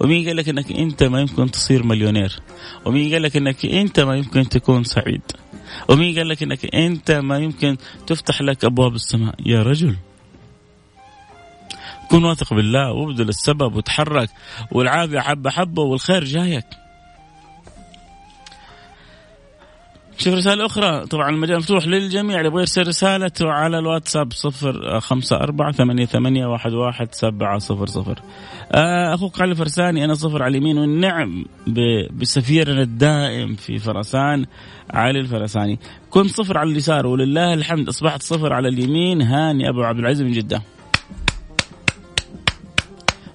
ومين 0.00 0.26
قال 0.26 0.36
لك 0.36 0.48
إنك 0.48 0.72
أنت 0.72 1.02
ما 1.02 1.20
يمكن 1.20 1.50
تصير 1.50 1.82
مليونير؟ 1.82 2.40
ومين 2.84 3.12
قال 3.12 3.22
لك 3.22 3.36
إنك 3.36 3.66
أنت 3.66 4.00
ما 4.00 4.16
يمكن 4.16 4.48
تكون 4.48 4.84
سعيد؟ 4.84 5.22
ومين 5.88 6.18
قال 6.18 6.28
لك 6.28 6.42
إنك 6.42 6.74
أنت 6.74 7.10
ما 7.10 7.38
يمكن 7.38 7.76
تفتح 8.06 8.42
لك 8.42 8.64
أبواب 8.64 8.94
السماء؟ 8.94 9.34
يا 9.46 9.62
رجل. 9.62 9.96
كن 12.10 12.24
واثق 12.24 12.54
بالله 12.54 12.92
وابذل 12.92 13.28
السبب 13.28 13.76
وتحرك 13.76 14.30
والعافية 14.72 15.20
حبة 15.20 15.50
حبة 15.50 15.82
والخير 15.82 16.24
جايك. 16.24 16.66
شوف 20.20 20.34
رسالة 20.34 20.66
أخرى. 20.66 21.06
طبعا 21.06 21.30
المجال 21.30 21.56
مفتوح 21.58 21.86
للجميع. 21.86 22.36
اللي 22.36 22.48
يبغى 22.48 22.60
يرسل 22.60 22.88
رسالته 22.88 23.50
على 23.50 23.78
الواتساب 23.78 24.32
صفر 24.32 25.00
خمسة 25.00 25.36
أربعة 25.36 25.72
ثمانية, 25.72 26.04
ثمانية 26.04 26.46
واحد, 26.46 26.72
واحد 26.72 27.14
سبعة 27.14 27.58
صفر 27.58 27.86
صفر. 27.86 28.22
آه، 28.72 29.14
أخوك 29.14 29.40
علي 29.40 29.54
فرساني 29.54 30.04
أنا 30.04 30.14
صفر 30.14 30.42
على 30.42 30.58
اليمين 30.58 30.78
والنعم 30.78 31.44
بسفيرنا 32.10 32.82
الدائم 32.82 33.54
في 33.54 33.78
فرسان 33.78 34.46
علي 34.90 35.20
الفرساني. 35.20 35.78
كنت 36.10 36.30
صفر 36.30 36.58
على 36.58 36.70
اليسار 36.70 37.06
ولله 37.06 37.54
الحمد. 37.54 37.88
أصبحت 37.88 38.22
صفر 38.22 38.52
على 38.52 38.68
اليمين. 38.68 39.22
هاني 39.22 39.68
أبو 39.68 39.82
عبد 39.82 39.98
العزيز 39.98 40.22
من 40.22 40.32
جدة. 40.32 40.62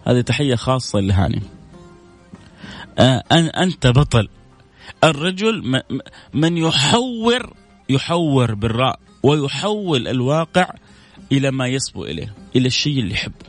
هذه 0.07 0.21
تحية 0.21 0.55
خاصة 0.55 0.99
لهاني. 0.99 1.41
آه 2.99 3.23
أنت 3.31 3.87
بطل. 3.87 4.27
الرجل 5.03 5.81
من 6.33 6.57
يحور 6.57 7.53
يحور 7.89 8.53
بالراء 8.53 8.99
ويحول 9.23 10.07
الواقع 10.07 10.69
إلى 11.31 11.51
ما 11.51 11.67
يصبو 11.67 12.05
إليه 12.05 12.35
إلى 12.55 12.67
الشيء 12.67 12.99
اللي 12.99 13.13
يحبه. 13.13 13.45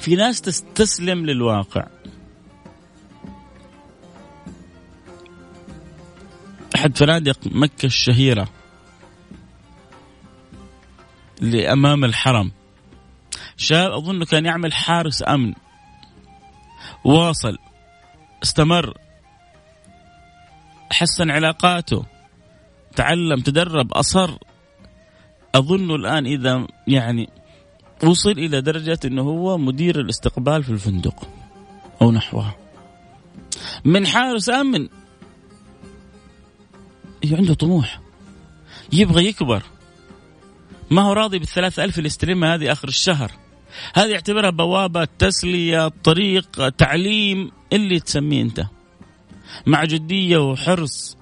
في 0.00 0.16
ناس 0.16 0.40
تستسلم 0.40 1.26
للواقع. 1.26 1.86
أحد 6.74 6.96
فنادق 6.96 7.38
مكة 7.46 7.86
الشهيرة 7.86 8.48
اللي 11.42 11.72
أمام 11.72 12.04
الحرم 12.04 12.52
شاب 13.56 13.92
أظنه 13.92 14.24
كان 14.24 14.46
يعمل 14.46 14.72
حارس 14.72 15.22
أمن 15.28 15.54
واصل 17.04 17.58
استمر 18.42 18.94
حسن 20.92 21.30
علاقاته 21.30 22.04
تعلم 22.96 23.40
تدرب 23.40 23.92
أصر. 23.92 24.30
أظن 25.54 25.94
الآن 25.94 26.26
إذا 26.26 26.66
يعني 26.88 27.28
وصل 28.04 28.30
إلى 28.30 28.60
درجة 28.60 28.98
أنه 29.04 29.22
هو 29.22 29.58
مدير 29.58 30.00
الاستقبال 30.00 30.64
في 30.64 30.70
الفندق 30.70 31.28
أو 32.02 32.12
نحوها. 32.12 32.56
من 33.84 34.06
حارس 34.06 34.50
أمن. 34.50 34.88
عنده 37.32 37.54
طموح. 37.54 38.00
يبغى 38.92 39.26
يكبر. 39.26 39.62
ما 40.90 41.02
هو 41.02 41.12
راضي 41.12 41.38
بالثلاث 41.38 41.78
ألف 41.78 41.98
اللي 41.98 42.06
يستلمها 42.06 42.54
هذه 42.54 42.72
آخر 42.72 42.88
الشهر؟ 42.88 43.30
هذه 43.94 44.10
يعتبرها 44.10 44.50
بوابة 44.50 45.08
تسلية 45.18 45.88
طريق 45.88 46.68
تعليم 46.68 47.50
اللي 47.72 48.00
تسميه 48.00 48.42
أنت. 48.42 48.64
مع 49.66 49.84
جدية 49.84 50.38
وحرص 50.38 51.16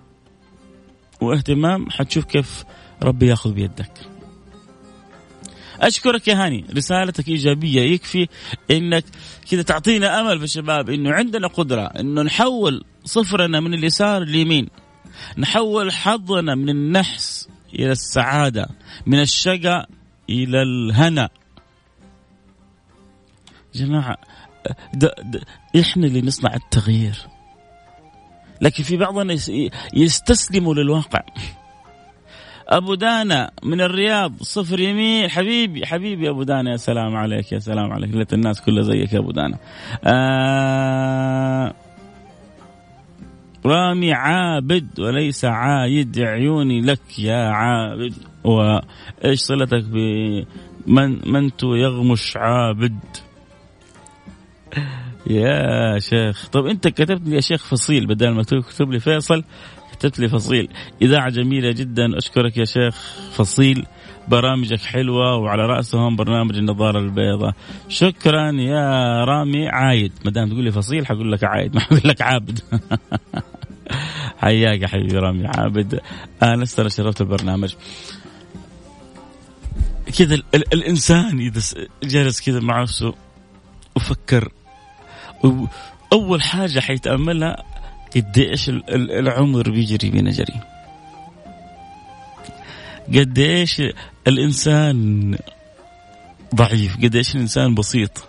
واهتمام 1.20 1.90
حتشوف 1.90 2.24
كيف 2.24 2.64
ربي 3.02 3.26
ياخذ 3.26 3.52
بيدك. 3.52 3.92
أشكرك 5.80 6.28
يا 6.28 6.46
هاني 6.46 6.64
رسالتك 6.76 7.28
إيجابية 7.28 7.80
يكفي 7.80 8.28
إنك 8.70 9.04
كذا 9.50 9.62
تعطينا 9.62 10.20
أمل 10.20 10.38
في 10.38 10.44
الشباب 10.44 10.90
إنه 10.90 11.12
عندنا 11.12 11.48
قدرة 11.48 11.82
إنه 11.82 12.22
نحول 12.22 12.84
صفرنا 13.04 13.60
من 13.60 13.74
اليسار 13.74 14.22
لليمين 14.24 14.68
نحول 15.38 15.92
حظنا 15.92 16.54
من 16.54 16.68
النحس 16.68 17.48
إلى 17.74 17.92
السعادة 17.92 18.68
من 19.06 19.20
الشقاء 19.20 19.88
إلى 20.30 20.62
الهنا. 20.62 21.28
جماعة 23.74 24.18
ده 24.94 25.14
ده 25.18 25.40
إحنا 25.80 26.06
اللي 26.06 26.22
نصنع 26.22 26.54
التغيير. 26.54 27.16
لكن 28.60 28.82
في 28.82 28.96
بعضنا 28.96 29.36
يستسلموا 29.94 30.74
للواقع. 30.74 31.20
أبو 32.68 32.94
دانا 32.94 33.50
من 33.62 33.80
الرياض 33.80 34.32
صفر 34.42 34.80
يمين 34.80 35.30
حبيبي 35.30 35.86
حبيبي 35.86 36.30
أبو 36.30 36.42
دانا 36.42 36.70
يا 36.70 36.76
سلام 36.76 37.16
عليك 37.16 37.52
يا 37.52 37.58
سلام 37.58 37.92
عليك 37.92 38.14
ليت 38.14 38.32
الناس 38.32 38.60
كلها 38.60 38.82
زيك 38.82 39.12
يا 39.12 39.18
أبو 39.18 39.30
دانا. 39.30 39.58
آه 40.04 41.74
رامي 43.66 44.12
عابد 44.12 45.00
وليس 45.00 45.44
عايد 45.44 46.20
عيوني 46.20 46.80
لك 46.80 47.18
يا 47.18 47.48
عابد. 47.48 48.14
وايش 48.44 49.38
صلتك 49.38 49.84
بمن 49.84 51.30
منتو 51.32 51.74
يغمش 51.74 52.36
عابد. 52.36 52.98
يا 55.26 55.98
شيخ. 55.98 56.48
طب 56.48 56.66
انت 56.66 56.88
كتبت 56.88 57.28
لي 57.28 57.34
يا 57.34 57.40
شيخ 57.40 57.64
فصيل 57.64 58.06
بدل 58.06 58.30
ما 58.30 58.42
تكتب 58.42 58.90
لي 58.90 59.00
فيصل 59.00 59.44
كتبت 59.92 60.18
لي 60.18 60.28
فصيل. 60.28 60.68
إذاعة 61.02 61.30
جميلة 61.30 61.72
جدا. 61.72 62.18
أشكرك 62.18 62.56
يا 62.56 62.64
شيخ 62.64 62.96
فصيل. 63.32 63.86
برامجك 64.28 64.80
حلوة 64.80 65.36
وعلى 65.36 65.66
رأسهم 65.66 66.16
برنامج 66.16 66.56
النظارة 66.56 66.98
البيضاء. 66.98 67.54
شكرا 67.88 68.52
يا 68.52 69.24
رامي. 69.24 69.68
عايد. 69.68 70.12
ما 70.24 70.30
دام 70.30 70.48
تقول 70.48 70.64
لي 70.64 70.72
فصيل 70.72 71.06
حقول 71.06 71.32
لك 71.32 71.44
عايد 71.44 71.74
ما 71.74 71.80
حقول 71.80 72.00
لك 72.04 72.22
عابد. 72.22 72.58
حياك 74.38 74.82
يا 74.82 74.86
حبيبي 74.86 75.16
رامي 75.16 75.46
عابد. 75.46 76.00
أنا 76.42 76.64
ترى 76.64 76.90
شرفت 76.90 77.20
البرنامج. 77.20 77.74
كذا 80.18 80.42
الإنسان 80.54 81.40
إذا 81.40 81.60
جلس 82.02 82.40
كذا 82.40 82.60
مع 82.60 82.82
نفسه 82.82 83.14
وفكر 83.96 84.52
أول 86.12 86.42
حاجة 86.42 86.80
حيتأملها 86.80 87.64
قديش 88.16 88.68
العمر 88.88 89.70
بيجري 89.70 90.10
بينا 90.10 90.30
جري. 90.30 90.60
قديش 93.08 93.82
الإنسان 94.26 95.38
ضعيف 96.54 96.96
قديش 96.96 97.34
الإنسان 97.34 97.74
بسيط. 97.74 98.24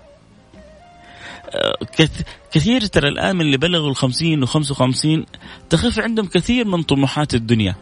كثير 2.51 2.85
ترى 2.85 3.07
الآن 3.07 3.35
من 3.35 3.41
اللي 3.41 3.57
بلغوا 3.57 3.89
الخمسين 3.89 4.43
وخمسة 4.43 4.71
وخمسين 4.71 5.25
تخف 5.69 5.99
عندهم 5.99 6.27
كثير 6.27 6.65
من 6.67 6.83
طموحات 6.83 7.33
الدنيا. 7.33 7.75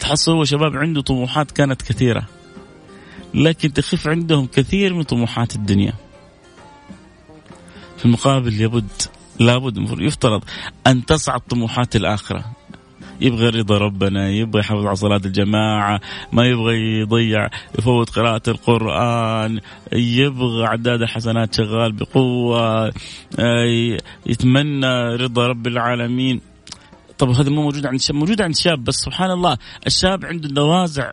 تحصل 0.00 0.32
هو 0.32 0.44
شباب 0.44 0.76
عنده 0.76 1.02
طموحات 1.02 1.50
كانت 1.50 1.82
كثيرة 1.82 2.22
لكن 3.34 3.72
تخف 3.72 4.08
عندهم 4.08 4.46
كثير 4.46 4.94
من 4.94 5.02
طموحات 5.02 5.54
الدنيا. 5.56 5.92
في 8.00 8.06
المقابل 8.06 8.58
لابد 8.62 8.90
لابد 9.38 10.00
يفترض 10.00 10.44
أن 10.86 11.06
تصعد 11.06 11.40
طموحات 11.40 11.96
الآخرة. 11.96 12.44
يبغى 13.20 13.48
رضا 13.48 13.78
ربنا 13.78 14.28
يبغى 14.28 14.60
يحافظ 14.60 14.86
على 14.86 14.96
صلاة 14.96 15.20
الجماعة 15.24 16.00
ما 16.32 16.46
يبغى 16.46 17.00
يضيع 17.00 17.48
يفوت 17.78 18.10
قراءة 18.10 18.42
القرآن 18.48 19.60
يبغى 19.92 20.66
عداد 20.66 21.02
الحسنات 21.02 21.54
شغال 21.54 21.92
بقوة 21.92 22.92
يتمنى 24.26 25.16
رضا 25.16 25.46
رب 25.46 25.66
العالمين. 25.66 26.40
طب 27.18 27.30
هذا 27.30 27.50
مو 27.50 27.62
موجود 27.62 27.86
عند 27.86 27.94
الشاب 27.94 28.16
موجود 28.16 28.40
عند 28.40 28.54
الشاب 28.54 28.84
بس 28.84 28.94
سبحان 28.94 29.30
الله 29.30 29.56
الشاب 29.86 30.24
عنده 30.24 30.48
نوازع 30.48 31.10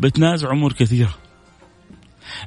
بتنازع 0.00 0.50
أمور 0.50 0.72
كثيرة. 0.72 1.14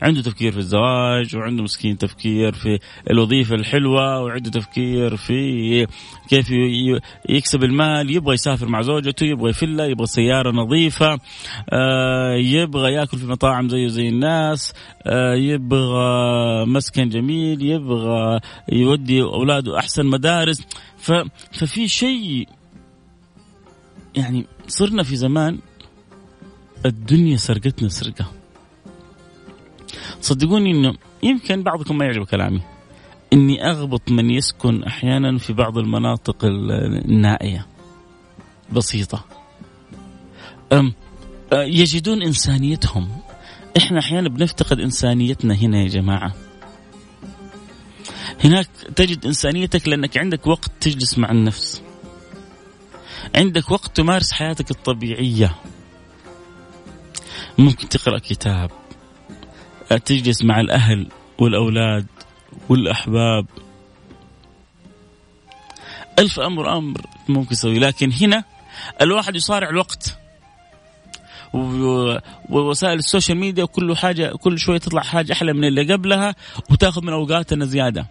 عنده 0.01 0.21
تفكير 0.21 0.51
في 0.51 0.57
الزواج 0.57 1.35
وعنده 1.35 1.63
مسكين 1.63 1.97
تفكير 1.97 2.53
في 2.53 2.79
الوظيفة 3.11 3.55
الحلوة 3.55 4.23
وعنده 4.23 4.49
تفكير 4.49 5.15
في 5.15 5.87
كيف 6.29 6.51
يكسب 7.29 7.63
المال 7.63 8.15
يبغى 8.15 8.33
يسافر 8.33 8.67
مع 8.67 8.81
زوجته 8.81 9.25
يبغى 9.25 9.53
فيلا 9.53 9.85
يبغى 9.85 10.05
سيارة 10.05 10.51
نظيفة 10.51 11.19
آه، 11.69 12.33
يبغى 12.35 12.93
ياكل 12.93 13.17
في 13.17 13.25
مطاعم 13.25 13.69
زيه 13.69 13.87
زي 13.87 14.09
الناس 14.09 14.73
آه، 15.03 15.33
يبغى 15.35 16.65
مسكن 16.65 17.09
جميل 17.09 17.61
يبغى 17.61 18.39
يودي 18.71 19.21
أولاده 19.21 19.79
أحسن 19.79 20.05
مدارس. 20.05 20.61
ففي 21.51 21.87
شيء 21.87 22.47
يعني 24.15 24.45
صرنا 24.67 25.03
في 25.03 25.15
زمان 25.15 25.59
الدنيا 26.85 27.37
سرقتنا 27.37 27.89
سرقة. 27.89 28.31
صدقوني 30.25 30.71
إنه 30.71 30.93
يمكن 31.23 31.63
بعضكم 31.63 31.97
ما 31.97 32.05
يعجب 32.05 32.23
كلامي. 32.23 32.61
إني 33.33 33.69
أغبط 33.69 34.11
من 34.11 34.29
يسكن 34.29 34.83
أحيانا 34.83 35.37
في 35.37 35.53
بعض 35.53 35.77
المناطق 35.77 36.35
النائية. 36.43 37.67
بسيطة. 38.71 39.25
أم 40.73 40.93
يجدون 41.53 42.21
إنسانيتهم. 42.21 43.07
إحنا 43.77 43.99
أحيانا 43.99 44.29
بنفتقد 44.29 44.79
إنسانيتنا 44.79 45.55
هنا 45.55 45.81
يا 45.81 45.87
جماعة. 45.87 46.33
هناك 48.43 48.67
تجد 48.95 49.25
إنسانيتك 49.25 49.87
لأنك 49.87 50.17
عندك 50.17 50.47
وقت 50.47 50.71
تجلس 50.81 51.17
مع 51.17 51.31
النفس. 51.31 51.81
عندك 53.35 53.71
وقت 53.71 53.95
تمارس 53.97 54.31
حياتك 54.31 54.71
الطبيعية. 54.71 55.55
ممكن 57.57 57.89
تقرأ 57.89 58.19
كتاب. 58.19 58.71
تجلس 59.89 60.43
مع 60.43 60.59
الأهل 60.59 61.07
والأولاد 61.39 62.05
والأحباب. 62.69 63.45
ألف 66.19 66.39
أمر 66.39 66.77
أمر 66.77 67.01
ممكن 67.29 67.51
يسوي 67.51 67.79
لكن 67.79 68.11
هنا 68.11 68.43
الواحد 69.01 69.35
يصارع 69.35 69.69
الوقت. 69.69 70.17
ووسائل 72.49 72.99
السوشيال 72.99 73.37
ميديا 73.37 73.65
كل 73.65 73.97
حاجة 73.97 74.35
كل 74.35 74.59
شوية 74.59 74.77
تطلع 74.77 75.01
حاجة 75.01 75.33
أحلى 75.33 75.53
من 75.53 75.63
اللي 75.63 75.93
قبلها 75.93 76.35
وتاخذ 76.71 77.01
من 77.05 77.13
أوقاتنا 77.13 77.65
زيادة. 77.65 78.07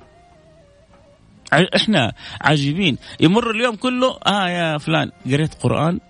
إحنا 1.76 2.12
عاجبين 2.40 2.98
يمر 3.20 3.50
اليوم 3.50 3.76
كله 3.76 4.18
آه 4.26 4.48
يا 4.48 4.78
فلان 4.78 5.10
قريت 5.26 5.54
قرآن 5.54 6.00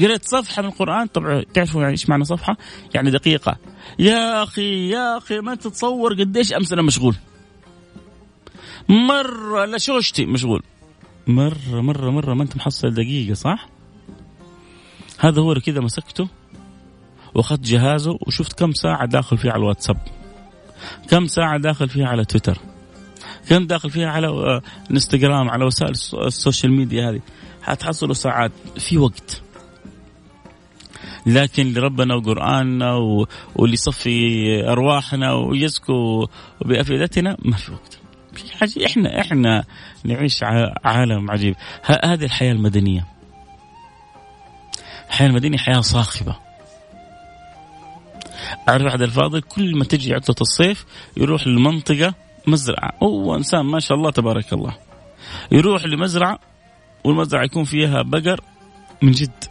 قريت 0.00 0.28
صفحة 0.28 0.62
من 0.62 0.68
القرآن 0.68 1.06
طبعا 1.06 1.42
تعرفوا 1.54 1.86
إيش 1.86 2.08
معنى 2.08 2.24
صفحة؟ 2.24 2.56
يعني 2.94 3.10
دقيقة. 3.10 3.56
يا 3.98 4.42
أخي 4.42 4.88
يا 4.88 5.18
أخي 5.18 5.40
ما 5.40 5.54
تتصور 5.54 6.14
قديش 6.14 6.52
أمس 6.52 6.72
أنا 6.72 6.82
مشغول. 6.82 7.14
مرة 8.88 9.64
لشوشتي 9.64 10.26
مشغول. 10.26 10.62
مرة 11.26 11.80
مرة 11.80 12.10
مرة 12.10 12.34
ما 12.34 12.42
أنت 12.42 12.56
محصل 12.56 12.90
دقيقة 12.90 13.34
صح؟ 13.34 13.68
هذا 15.18 15.40
هو 15.40 15.54
كذا 15.54 15.80
مسكته 15.80 16.28
وأخذت 17.34 17.60
جهازه 17.60 18.18
وشفت 18.26 18.52
كم 18.58 18.72
ساعة 18.72 19.06
داخل 19.06 19.38
فيه 19.38 19.50
على 19.50 19.58
الواتساب. 19.58 19.98
كم 21.08 21.26
ساعة 21.26 21.58
داخل 21.58 21.88
فيها 21.88 22.06
على 22.06 22.24
تويتر. 22.24 22.58
كم 23.48 23.66
داخل 23.66 23.90
فيها 23.90 24.08
على 24.08 24.26
آه، 24.26 24.62
إنستغرام 24.90 25.50
على 25.50 25.64
وسائل 25.64 25.94
ال 26.26 26.33
social 26.33 26.72
media 26.72 27.10
هذه. 27.10 27.20
حتحصلوا 27.62 28.14
ساعات 28.14 28.52
في 28.78 28.98
وقت. 28.98 29.45
لكن 31.26 31.72
لربنا 31.72 32.14
وقرآننا 32.14 32.94
و... 32.94 33.26
واللي 33.56 33.74
يصفي 33.74 34.46
أرواحنا 34.68 35.32
ويزكو 35.32 36.26
بأفئدتنا 36.64 37.36
ما 37.44 37.56
في 37.56 37.72
وقت. 37.72 37.98
في 38.34 38.56
حاجة 38.56 38.86
إحنا 38.86 39.20
إحنا 39.20 39.64
نعيش 40.04 40.42
عالم 40.84 41.30
عجيب. 41.30 41.56
هذه 41.84 42.24
الحياة 42.24 42.52
المدنية. 42.52 43.06
الحياة 45.08 45.28
المدنية 45.28 45.58
حياة 45.58 45.80
صاخبة. 45.80 46.36
أعرف 48.68 48.86
أحد 48.86 49.02
الفاضل 49.02 49.40
كل 49.40 49.76
ما 49.78 49.84
تجي 49.84 50.14
عطلة 50.14 50.36
الصيف 50.40 50.84
يروح 51.16 51.46
للمنطقة 51.46 52.14
مزرعة. 52.46 52.92
هو 53.02 53.34
إنسان 53.36 53.60
ما 53.60 53.80
شاء 53.80 53.98
الله 53.98 54.10
تبارك 54.10 54.52
الله. 54.52 54.76
يروح 55.52 55.84
لمزرعة 55.84 56.38
والمزرعة 57.04 57.44
يكون 57.44 57.64
فيها 57.64 58.02
بقر 58.02 58.40
من 59.02 59.10
جد. 59.10 59.44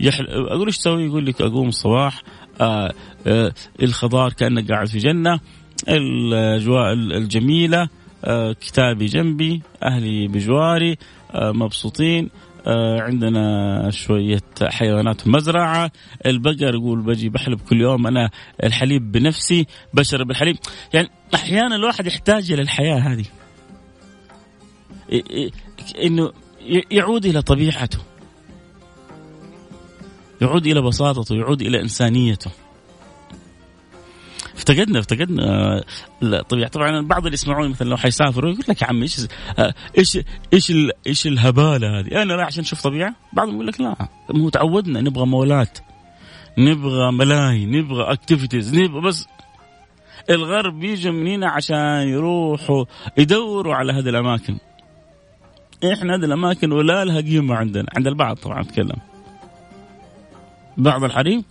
يحل... 0.00 0.26
أقول 0.28 0.66
إيش 0.66 0.78
تسوي؟ 0.78 1.04
يقول 1.04 1.26
لك 1.26 1.40
أقوم 1.40 1.68
الصباح 1.68 2.22
آه 2.60 2.92
آه 3.26 3.52
الخضار 3.82 4.32
كأنك 4.32 4.72
قاعد 4.72 4.86
في 4.88 4.98
جنة 4.98 5.40
الأجواء 5.88 6.92
الجميلة 6.92 7.88
آه 8.24 8.52
كتابي 8.52 9.06
جنبي 9.06 9.62
أهلي 9.82 10.28
بجواري 10.28 10.96
آه 11.34 11.52
مبسوطين 11.52 12.30
آه 12.66 13.00
عندنا 13.00 13.90
شوية 13.90 14.42
حيوانات 14.62 15.20
في 15.20 15.26
المزرعة 15.26 15.90
البقر 16.26 16.74
يقول 16.74 17.00
بجي 17.00 17.28
بحلب 17.28 17.60
كل 17.60 17.80
يوم 17.80 18.06
أنا 18.06 18.30
الحليب 18.64 19.12
بنفسي 19.12 19.66
بشرب 19.94 20.30
الحليب 20.30 20.56
يعني 20.94 21.08
أحيانا 21.34 21.76
الواحد 21.76 22.06
يحتاج 22.06 22.52
إلى 22.52 22.62
الحياة 22.62 22.98
هذه. 22.98 23.24
إنه 26.04 26.32
يعود 26.90 27.26
إلى 27.26 27.42
طبيعته. 27.42 27.98
يعود 30.40 30.66
إلى 30.66 30.82
بساطته 30.82 31.34
يعود 31.34 31.62
إلى 31.62 31.80
إنسانيته. 31.80 32.50
افتقدنا 34.56 34.98
افتقدنا. 34.98 35.84
طبيعي. 36.48 36.68
طبعا 36.68 37.00
بعض 37.00 37.24
اللي 37.24 37.34
يسمعوني 37.34 37.68
مثلا 37.68 37.88
لو 37.88 37.96
حيسافروا 37.96 38.50
يقول 38.50 38.64
لك 38.68 38.82
يا 38.82 38.86
عمي 38.86 39.02
إيش 39.02 39.26
إيش 39.98 40.18
إيش 40.52 40.72
إيش 41.06 41.26
الهبالة 41.26 42.00
هذه؟ 42.00 42.22
أنا 42.22 42.34
رايح 42.34 42.46
عشان 42.46 42.62
أشوف 42.62 42.82
طبيعة؟ 42.82 43.14
بعضهم 43.32 43.54
يقول 43.54 43.66
لك 43.66 43.80
لا 43.80 44.08
هو 44.36 44.48
تعودنا 44.48 45.00
نبغى 45.00 45.26
مولات 45.26 45.78
نبغى 46.58 47.12
ملاهي 47.12 47.66
نبغى 47.66 48.12
اكتيفيتيز 48.12 48.74
نبغى 48.74 49.00
بس 49.00 49.26
الغرب 50.30 50.80
بيجوا 50.80 51.12
من 51.12 51.26
هنا 51.26 51.48
عشان 51.48 52.08
يروحوا 52.08 52.84
يدوروا 53.18 53.74
على 53.74 53.92
هذه 53.92 54.08
الأماكن. 54.08 54.58
إحنا 55.92 56.14
هذه 56.14 56.24
الأماكن 56.24 56.72
ولا 56.72 57.04
لها 57.04 57.20
قيمة 57.20 57.54
عندنا 57.54 57.86
عند 57.96 58.06
البعض 58.06 58.36
طبعا 58.36 58.60
أتكلم. 58.60 58.96
بعض 60.78 61.04
الحريم. 61.04 61.44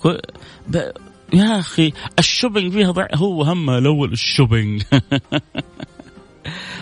يا 1.34 1.60
أخي 1.60 1.94
ال 2.20 2.25
shopping 2.25 2.72
فيها 2.72 2.92
ضع 2.92 3.08
هو 3.16 3.44
همه 3.44 3.78
الأول 3.78 4.12
ال 4.12 4.20
shopping 4.20 4.84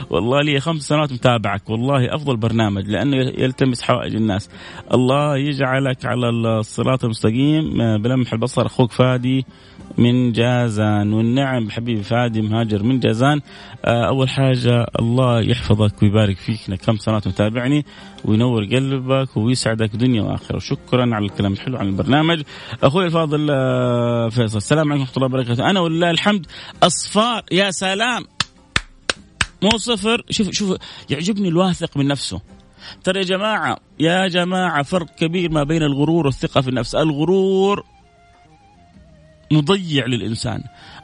والله 0.09 0.41
لي 0.41 0.59
خمس 0.59 0.81
سنوات 0.81 1.11
متابعك 1.11 1.69
والله 1.69 2.15
أفضل 2.15 2.37
برنامج 2.37 2.89
لأنه 2.89 3.17
يلتمس 3.17 3.81
حوائج 3.81 4.15
الناس 4.15 4.49
الله 4.93 5.37
يجعلك 5.37 6.05
على 6.05 6.29
الصراط 6.29 7.03
المستقيم 7.03 7.77
بلمح 7.97 8.33
البصر 8.33 8.65
أخوك 8.65 8.91
فادي 8.91 9.45
من 9.97 10.31
جازان. 10.31 11.13
والنعم 11.13 11.69
حبيبي 11.69 12.03
فادي 12.03 12.41
مهاجر 12.41 12.83
من 12.83 12.99
جازان. 12.99 13.41
آه، 13.85 14.07
أول 14.07 14.29
حاجة 14.29 14.87
الله 14.99 15.41
يحفظك 15.41 16.03
ويبارك 16.03 16.37
فيك. 16.37 16.73
كم 16.73 16.97
سنوات 16.97 17.27
متابعني 17.27 17.85
وينور 18.25 18.63
قلبك 18.63 19.37
ويسعدك 19.37 19.95
دنيا 19.95 20.21
وآخرة. 20.21 20.59
شكرا 20.59 21.15
على 21.15 21.25
الكلام 21.25 21.53
الحلو 21.53 21.77
عن 21.77 21.87
البرنامج. 21.87 22.41
أخوي 22.83 23.05
الفاضل 23.05 23.47
آه، 23.51 24.29
فيصل 24.29 24.57
السلام 24.57 24.91
عليكم 24.91 25.01
ورحمة 25.01 25.15
الله 25.15 25.27
وبركاته. 25.27 25.69
أنا 25.69 25.79
ولله 25.79 26.09
الحمد 26.09 26.47
أصفار. 26.83 27.43
يا 27.51 27.71
سلام. 27.71 28.23
مو 29.63 29.69
صفر. 29.77 30.23
شوف 30.29 30.51
شوف 30.51 30.77
يعجبني 31.09 31.47
الواثق 31.47 31.97
من 31.97 32.07
نفسه. 32.07 32.41
ترى 33.03 33.19
يا 33.19 33.25
جماعة 33.25 33.77
يا 33.99 34.27
جماعة 34.27 34.83
فرق 34.83 35.15
كبير 35.15 35.51
ما 35.51 35.63
بين 35.63 35.83
الغرور 35.83 36.25
والثقة 36.25 36.61
في 36.61 36.69
النفس. 36.69 36.95
الغرور 36.95 37.83
مضيع 39.53 40.05
للإنسان. 40.05 40.63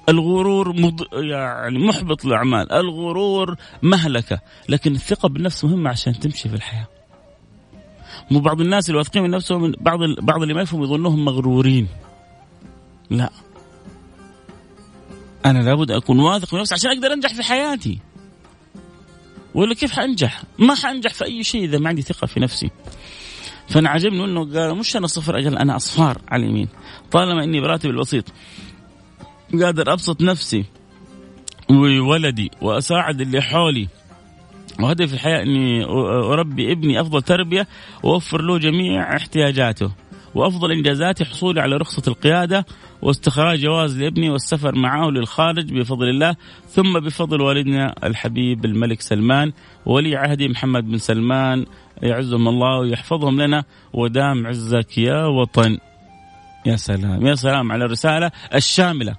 الغرور 0.09 0.81
مض... 0.81 1.01
يعني 1.13 1.79
محبط 1.79 2.25
للأعمال. 2.25 2.71
الغرور 2.71 3.55
مهلكة. 3.81 4.39
لكن 4.69 4.95
الثقة 4.95 5.29
بالنفس 5.29 5.63
مهمة 5.63 5.89
عشان 5.89 6.19
تمشي 6.19 6.49
في 6.49 6.55
الحياة. 6.55 6.87
مو 8.31 8.39
بعض 8.39 8.61
الناس 8.61 8.89
اللي 8.89 8.97
واثقين 8.97 9.23
من 9.23 9.29
نفسهم 9.29 9.73
بعض 9.79 10.01
ال... 10.01 10.15
بعض 10.21 10.41
اللي 10.41 10.53
ما 10.53 10.61
يفهم 10.61 10.83
يظنهم 10.83 11.25
مغرورين. 11.25 11.87
لا. 13.09 13.29
أنا 15.45 15.59
لابد 15.59 15.91
أكون 15.91 16.19
واثق 16.19 16.53
من 16.53 16.59
نفسي 16.59 16.73
عشان 16.73 16.91
أقدر 16.91 17.13
أنجح 17.13 17.33
في 17.33 17.43
حياتي. 17.43 17.99
ولا 19.53 19.73
كيف 19.75 19.91
حأنجح؟ 19.91 20.43
ما 20.59 20.75
حأنجح 20.75 21.13
في 21.13 21.25
أي 21.25 21.43
شيء 21.43 21.63
إذا 21.63 21.77
ما 21.77 21.89
عندي 21.89 22.01
ثقة 22.01 22.27
في 22.27 22.39
نفسي. 22.39 22.69
فانا 23.69 23.89
عجبني 23.89 24.25
إنه 24.25 24.53
قال 24.53 24.77
مش 24.77 24.97
أنا 24.97 25.07
صفر 25.07 25.37
أجل 25.37 25.57
أنا 25.57 25.75
أصفار 25.75 26.21
على 26.27 26.45
اليمين. 26.45 26.67
طالما 27.11 27.43
إني 27.43 27.61
براتب 27.61 27.89
البسيط 27.89 28.33
قادر 29.61 29.93
أبسط 29.93 30.21
نفسي 30.21 30.65
وولدي 31.69 32.51
وأساعد 32.61 33.21
اللي 33.21 33.41
حولي. 33.41 33.87
وهدفي 34.79 35.07
في 35.07 35.13
الحياة 35.13 35.41
إني 35.43 35.85
أربي 36.33 36.71
ابني 36.71 37.01
أفضل 37.01 37.21
تربية 37.21 37.67
وأوفر 38.03 38.41
له 38.41 38.57
جميع 38.57 39.15
احتياجاته. 39.15 39.91
وأفضل 40.39 40.71
انجازاتي 40.71 41.25
حصولي 41.25 41.61
على 41.61 41.77
رخصة 41.77 42.03
القيادة 42.07 42.65
واستخراج 43.01 43.59
جواز 43.59 44.01
لابني 44.01 44.29
والسفر 44.29 44.75
معه 44.75 45.09
للخارج 45.09 45.73
بفضل 45.73 46.09
الله 46.09 46.35
ثم 46.67 46.99
بفضل 46.99 47.41
والدنا 47.41 47.95
الحبيب 48.03 48.65
الملك 48.65 49.01
سلمان 49.01 49.51
وولي 49.85 50.15
عهدي 50.15 50.47
محمد 50.47 50.83
بن 50.83 50.97
سلمان 50.97 51.65
يعزهم 52.01 52.47
الله 52.47 52.79
ويحفظهم 52.79 53.41
لنا 53.41 53.63
ودام 53.93 54.47
عزك 54.47 54.97
يا 54.97 55.25
وطن. 55.25 55.77
يا 56.65 56.75
سلام 56.75 57.25
يا 57.25 57.35
سلام 57.35 57.71
على 57.71 57.85
الرسالة 57.85 58.31
الشاملة. 58.55 59.15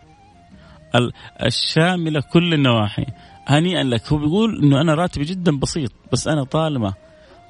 الشاملة 1.42 2.20
كل 2.32 2.54
النواحي. 2.54 3.06
هنيئا 3.46 3.82
لك. 3.82 4.12
هو 4.12 4.18
بيقول 4.18 4.62
إنه 4.62 4.80
أنا 4.80 4.94
راتبي 4.94 5.24
جدا 5.24 5.58
بسيط 5.58 5.92
بس 6.12 6.28
أنا 6.28 6.44
طالما 6.44 6.94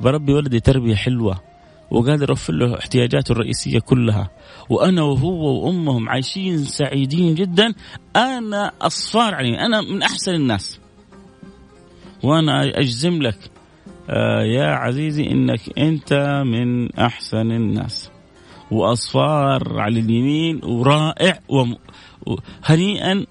بربي 0.00 0.32
ولدي 0.32 0.60
تربية 0.60 0.94
حلوة 0.94 1.49
وقادر 1.90 2.30
اوفر 2.30 2.52
له 2.52 2.78
احتياجاته 2.78 3.32
الرئيسية 3.32 3.78
كلها. 3.78 4.30
وأنا 4.68 5.02
وهو 5.02 5.66
وأمهم 5.66 6.08
عايشين 6.08 6.58
سعيدين 6.58 7.34
جدا. 7.34 7.74
أنا 8.16 8.72
أصفار 8.80 9.34
علي 9.34 9.60
أنا 9.60 9.80
من 9.80 10.02
أحسن 10.02 10.34
الناس. 10.34 10.80
وأنا 12.22 12.78
أجزم 12.78 13.22
لك 13.22 13.50
آه 14.10 14.42
يا 14.42 14.66
عزيزي 14.66 15.26
إنك 15.26 15.78
أنت 15.78 16.42
من 16.46 16.96
أحسن 16.96 17.52
الناس. 17.52 18.10
وأصفار 18.70 19.80
على 19.80 20.00
اليمين 20.00 20.60
ورائع 20.64 21.38
وهنيئا 21.48 23.26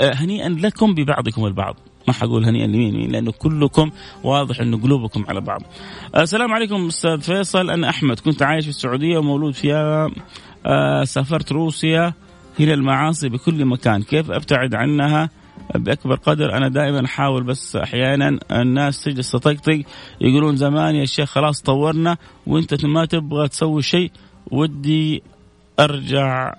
هنيئا 0.00 0.48
لكم 0.48 0.94
ببعضكم 0.94 1.46
البعض. 1.46 1.76
ما 2.08 2.14
حقول 2.14 2.44
هنيئا 2.44 2.66
لمين 2.66 3.10
لأنه 3.10 3.32
كلكم 3.32 3.90
واضح 4.24 4.60
إنه 4.60 4.80
قلوبكم 4.82 5.24
على 5.28 5.40
بعض. 5.40 5.62
السلام 6.16 6.52
عليكم 6.52 6.86
أستاذ 6.86 7.20
فيصل. 7.20 7.70
أنا 7.70 7.88
أحمد 7.88 8.20
كنت 8.20 8.42
عايش 8.42 8.64
في 8.64 8.70
السعودية 8.70 9.18
ومولود 9.18 9.54
فيها 9.54 10.10
آه، 10.66 11.04
سافرت 11.04 11.52
روسيا 11.52 12.12
إلى 12.60 12.74
المعاصي 12.74 13.28
بكل 13.28 13.64
مكان. 13.64 14.02
كيف 14.02 14.30
أبتعد 14.30 14.74
عنها؟ 14.74 15.30
بأكبر 15.74 16.14
قدر 16.14 16.56
أنا 16.56 16.68
دائما 16.68 17.04
أحاول 17.04 17.42
بس 17.42 17.76
أحيانا 17.76 18.38
الناس 18.52 19.04
تجلس 19.04 19.30
تطقطق 19.30 19.82
يقولون 20.20 20.56
زمان 20.56 20.94
يا 20.94 21.04
شيخ 21.04 21.30
خلاص 21.30 21.62
طورنا 21.62 22.16
وأنت 22.46 22.84
ما 22.84 23.04
تبغى 23.04 23.48
تسوي 23.48 23.82
شيء 23.82 24.10
ودي 24.50 25.22
أرجع 25.80 26.54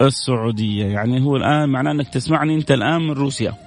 السعودية. 0.00 0.84
يعني 0.84 1.24
هو 1.24 1.36
الآن 1.36 1.68
معناه 1.68 1.92
إنك 1.92 2.08
تسمعني 2.08 2.54
أنت 2.54 2.70
الآن 2.70 3.02
من 3.02 3.12
روسيا. 3.12 3.63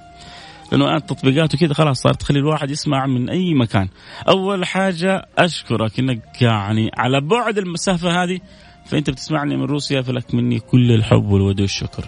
لأنه 0.72 0.86
الان 0.86 0.96
التطبيقات 0.96 1.56
وكذا 1.56 1.74
خلاص 1.74 2.02
صارت 2.02 2.22
تخلي 2.22 2.40
الواحد 2.40 2.72
يسمع 2.72 3.06
من 3.06 3.30
أي 3.30 3.54
مكان. 3.54 3.88
أول 4.28 4.66
حاجة 4.66 5.26
أشكرك 5.38 6.00
إنك 6.00 6.42
يعني 6.42 6.92
على 6.98 7.22
بعد 7.22 7.58
المسافة 7.58 8.24
هذه 8.24 8.40
فأنت 8.86 9.10
بتسمعني 9.10 9.58
من 9.58 9.64
روسيا 9.64 10.02
فلك 10.02 10.36
مني 10.36 10.60
كل 10.60 10.92
الحب 10.92 11.26
والود 11.26 11.62
والشكر. 11.62 12.06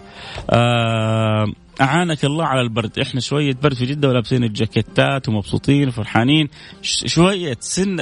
آه 0.49 1.45
أعانك 1.81 2.25
الله 2.25 2.45
على 2.45 2.61
البرد. 2.61 2.99
إحنا 2.99 3.21
شوية 3.21 3.55
برد 3.63 3.73
في 3.73 3.85
جدة 3.85 4.09
ولابسين 4.09 4.43
الجاكيتات 4.43 5.29
ومبسوطين 5.29 5.87
وفرحانين. 5.87 6.49
شوية 6.81 7.57
سن 7.59 7.97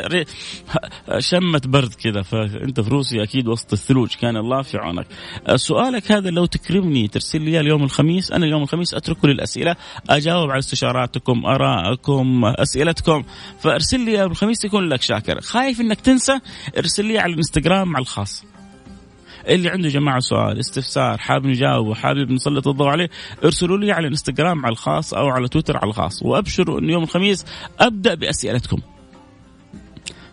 شمه 1.20 1.62
برد 1.66 1.94
كذا 1.94 2.22
فأنت 2.22 2.80
في 2.82 2.90
روسيا 2.90 3.24
أكيد 3.24 3.48
وسط 3.48 3.74
الثلوج 3.74 4.16
كان 4.16 4.38
الله 4.38 4.62
في 4.62 4.78
عونك. 4.78 5.08
سؤالك 5.56 6.12
هذا 6.12 6.30
لو 6.30 6.46
تكرمني 6.46 7.08
ترسل 7.08 7.42
لي 7.42 7.60
اليوم 7.60 7.84
الخميس. 7.84 8.32
أنا 8.32 8.46
اليوم 8.46 8.64
الخميس 8.64 8.94
اتركه 8.94 9.28
للاسئله 9.28 9.76
أجاوب 10.10 10.50
على 10.50 10.60
استشاراتكم 10.60 11.46
آرائكم 11.46 12.46
أسئلتكم. 12.46 13.24
فأرسل 13.60 14.00
لي 14.00 14.24
الخميس 14.24 14.66
يكون 14.66 14.90
لك 14.90 15.02
شاكر. 15.02 15.42
خايف 15.42 15.82
إنك 15.82 16.02
تنسى؟ 16.02 16.40
ارسل 16.78 17.06
لي 17.06 17.20
على 17.20 17.34
الإنستغرام 17.34 17.96
على 17.96 18.04
الخاص. 18.04 18.46
اللي 19.50 19.70
عنده 19.70 19.90
جماعة 19.90 20.20
سؤال 20.20 20.60
استفسار 20.60 21.18
حابب 21.18 21.46
نجاوبه 21.46 21.96
حابب 21.96 22.32
نسلط 22.32 22.68
الضوء 22.68 22.88
عليه 22.88 23.10
ارسلوا 23.44 23.78
لي 23.78 23.92
على 23.92 24.08
الانستغرام 24.08 24.66
على 24.66 24.74
الخاص 24.74 25.14
أو 25.14 25.28
على 25.28 25.48
تويتر 25.48 25.78
على 25.78 25.90
الخاص 25.90 26.24
وأبشروا 26.24 26.80
إنه 26.80 26.92
يوم 26.94 27.04
الخميس 27.04 27.46
أبدأ 27.80 28.14
بأسئلتكم. 28.14 28.78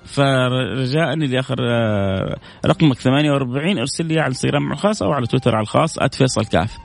فرجاء 0.05 1.13
اللي 1.13 1.41
اخر 1.41 1.57
آه، 1.61 2.37
رقمك 2.67 2.99
48 2.99 3.79
ارسل 3.79 4.07
لي 4.07 4.15
على 4.15 4.27
الانستغرام 4.27 4.67
على 4.67 4.75
الخاص 4.75 5.03
أو 5.03 5.13
على 5.13 5.27
تويتر 5.27 5.55
على 5.55 5.63
الخاص 5.63 5.99
@فيصل 5.99 6.45
كاف. 6.45 6.77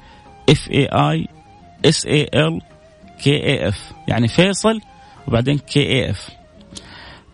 F 0.50 0.72
A 0.72 0.86
I 0.86 1.28
S 1.86 2.06
A 2.06 2.30
L 2.34 2.62
K 3.24 3.44
A 3.44 3.68
F 3.68 3.92
يعني 4.08 4.28
فيصل 4.28 4.82
وبعدين 5.28 5.58
K 5.58 5.80
A 5.80 6.10
F 6.10 6.30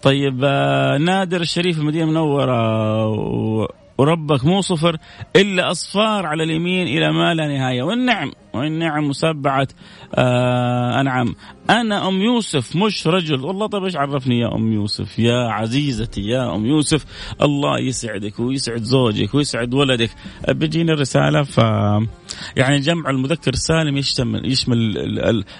طيب 0.01 0.41
آه، 0.43 0.97
نادر 0.97 1.41
الشريف 1.41 1.79
المدينة 1.79 2.03
المنوره 2.03 3.84
وربك 3.97 4.45
مو 4.45 4.61
صفر 4.61 4.97
إلا 5.35 5.71
أصفار 5.71 6.25
على 6.25 6.43
اليمين 6.43 6.87
إلى 6.87 7.11
ما 7.11 7.33
لا 7.33 7.47
نهاية. 7.47 7.83
والنعم 7.83 8.31
والنعم 8.53 9.07
مسبعة 9.07 9.67
آه 10.15 11.01
أنعم. 11.01 11.35
أنا 11.69 12.07
أم 12.07 12.21
يوسف 12.21 12.75
مش 12.75 13.07
رجل. 13.07 13.45
والله 13.45 13.67
طيب 13.67 13.83
إيش 13.83 13.95
عرفني 13.95 14.39
يا 14.39 14.55
أم 14.55 14.73
يوسف؟ 14.73 15.19
يا 15.19 15.49
عزيزتي 15.49 16.21
يا 16.21 16.55
أم 16.55 16.65
يوسف. 16.65 17.05
الله 17.41 17.79
يسعدك 17.79 18.39
ويسعد 18.39 18.83
زوجك 18.83 19.33
ويسعد 19.33 19.73
ولدك. 19.73 20.09
بيجينا 20.49 20.93
الرسالة 20.93 21.43
ف 21.43 21.57
يعني 22.55 22.79
جمع 22.79 23.09
المذكر 23.09 23.53
السالم 23.53 23.97
يشتمل 23.97 24.51
يشمل 24.51 24.97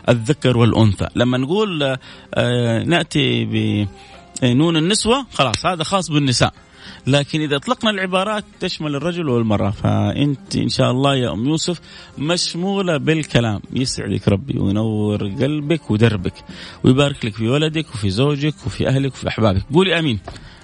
الذكر 0.09 0.57
والأنثى. 0.57 1.07
لما 1.15 1.37
نقول 1.37 1.97
آه 2.33 2.83
نأتي 2.83 3.45
بنون 4.41 4.77
النسوة 4.77 5.25
خلاص 5.33 5.65
هذا 5.65 5.83
خاص 5.83 6.11
بالنساء. 6.11 6.53
لكن 7.07 7.41
إذا 7.41 7.55
أطلقنا 7.55 7.89
العبارات 7.89 8.43
تشمل 8.59 8.95
الرجل 8.95 9.29
والمرأة 9.29 9.71
فأنت 9.71 10.55
إن 10.55 10.69
شاء 10.69 10.91
الله 10.91 11.15
يا 11.15 11.33
أم 11.33 11.45
يوسف 11.45 11.81
مشمولة 12.17 12.97
بالكلام. 12.97 13.61
يسعدك 13.73 14.27
ربي 14.27 14.59
وينور 14.59 15.27
قلبك 15.27 15.91
ودربك 15.91 16.33
ويبارك 16.83 17.25
لك 17.25 17.33
في 17.33 17.47
ولدك 17.47 17.89
وفي 17.89 18.09
زوجك 18.09 18.55
وفي 18.65 18.87
أهلك 18.87 19.13
وفي 19.13 19.27
أحبابك. 19.27 19.63
قولي 19.73 19.99
آمين. 19.99 20.19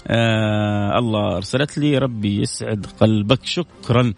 آه 0.07 0.99
الله 0.99 1.37
أرسلت 1.37 1.77
لي 1.77 1.97
ربي 1.97 2.41
يسعد 2.41 2.85
قلبك. 2.99 3.45
شكرا 3.45 4.13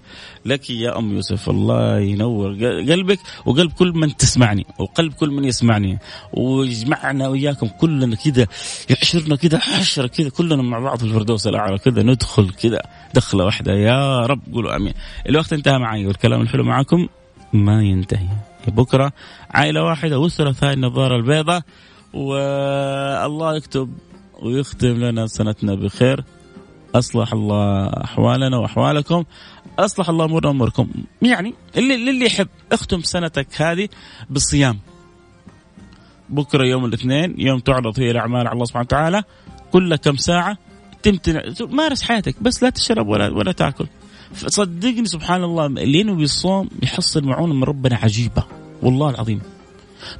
لك 0.45 0.69
يا 0.69 0.99
أم 0.99 1.15
يوسف. 1.15 1.49
الله 1.49 1.99
ينور 1.99 2.49
قلبك 2.63 3.19
وقلب 3.45 3.71
كل 3.71 3.91
من 3.93 4.17
تسمعني 4.17 4.65
وقلب 4.79 5.13
كل 5.13 5.29
من 5.29 5.45
يسمعني. 5.45 5.99
ويجمعنا 6.33 7.27
وياكم 7.27 7.67
كلنا 7.67 8.15
كذا 8.15 8.47
يحشرنا 8.89 9.35
كذا 9.35 9.59
حشرة 9.59 10.07
كذا 10.07 10.29
كلنا 10.29 10.63
مع 10.63 10.79
بعض 10.79 10.97
في 10.97 11.03
الفردوس 11.03 11.47
الأعلى 11.47 11.77
كذا 11.77 12.03
ندخل 12.03 12.49
كذا 12.49 12.81
دخلة 13.13 13.45
واحدة. 13.45 13.73
يا 13.73 14.25
رب 14.25 14.41
قولوا 14.53 14.75
آمين. 14.75 14.93
الوقت 15.29 15.53
انتهى 15.53 15.77
معي 15.79 16.05
والكلام 16.05 16.41
الحلو 16.41 16.63
معكم 16.63 17.07
ما 17.53 17.83
ينتهي. 17.83 18.27
بكرة 18.67 19.13
عائلة 19.51 19.83
واحدة 19.83 20.19
واسره 20.19 20.51
ثانية 20.51 20.73
النظاره 20.73 21.15
البيضاء 21.15 21.61
والله 22.13 23.55
يكتب 23.55 23.89
ويختم 24.43 24.87
لنا 24.87 25.27
سنتنا 25.27 25.75
بخير. 25.75 26.23
أصلح 26.95 27.33
الله 27.33 27.87
أحوالنا 27.87 28.57
وأحوالكم. 28.57 29.23
أصلح 29.79 30.09
الله 30.09 30.25
أمورنا 30.25 30.47
وأموركم. 30.47 30.89
يعني 31.21 31.53
اللي 31.77 31.95
اللي 31.95 32.25
يحب 32.25 32.47
اختم 32.71 33.01
سنتك 33.01 33.61
هذه 33.61 33.89
بالصيام. 34.29 34.79
بكرة 36.29 36.65
يوم 36.67 36.85
الاثنين 36.85 37.35
يوم 37.37 37.59
تعرض 37.59 37.95
فيه 37.95 38.11
الاعمال 38.11 38.47
على 38.47 38.53
الله 38.53 38.65
سبحانه 38.65 38.85
وتعالى 38.85 39.23
كل 39.71 39.95
كم 39.95 40.17
ساعة 40.17 40.57
تمتنع. 41.03 41.41
مارس 41.69 42.01
حياتك 42.01 42.35
بس 42.43 42.63
لا 42.63 42.69
تشرب 42.69 43.07
ولا 43.07 43.29
ولا 43.29 43.51
تأكل. 43.51 43.87
صدقني 44.35 45.05
سبحان 45.05 45.43
الله 45.43 45.65
اللي 45.65 45.99
ينوي 45.99 46.23
الصوم 46.23 46.69
يحصل 46.83 47.23
معونة 47.23 47.53
من 47.53 47.63
ربنا 47.63 47.95
عجيبة. 47.95 48.43
والله 48.81 49.09
العظيم. 49.09 49.41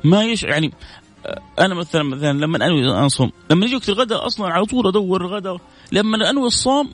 ما 0.03 0.23
يش 0.23 0.43
يعني 0.43 0.71
أنا 1.59 1.75
مثلا 1.75 2.03
مثلا 2.03 2.39
لما 2.39 2.65
أنوي 2.65 3.05
اصوم 3.05 3.31
لما 3.51 3.65
يجي 3.65 3.75
وقت 3.75 3.89
الغداء 3.89 4.27
أصلا 4.27 4.53
على 4.53 4.65
طول 4.65 4.87
أدور 4.87 5.21
الغداء. 5.21 5.57
لما 5.91 6.29
أنوي 6.29 6.47
الصوم 6.47 6.89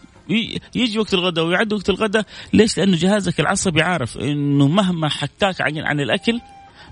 يجي 0.75 0.99
وقت 0.99 1.13
الغداء 1.13 1.45
ويعد 1.45 1.73
وقت 1.73 1.89
الغداء. 1.89 2.25
ليش؟ 2.53 2.77
لأنه 2.77 2.97
جهازك 2.97 3.39
العصبي 3.39 3.81
عارف 3.81 4.17
إنه 4.17 4.67
مهما 4.67 5.09
حكاك 5.09 5.61
عن, 5.61 5.77
عن 5.77 5.99
الأكل 5.99 6.41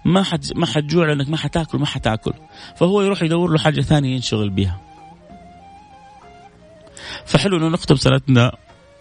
ما 0.06 0.24
حد 0.24 0.46
ما 0.56 0.66
حتجوع 0.66 1.08
لأنك 1.08 1.30
ما 1.30 1.38
حتاكل 1.38 1.78
ما 1.78 1.86
حتاكل. 1.86 2.34
فهو 2.78 3.02
يروح 3.02 3.24
يدور 3.24 3.52
له 3.52 3.58
حاجة 3.58 3.82
ثانية 3.82 4.16
ينشغل 4.16 4.50
بها 4.50 4.82
فحلو 7.26 7.58
إنه 7.58 7.68
نختم 7.68 7.96
سنتنا 7.96 8.52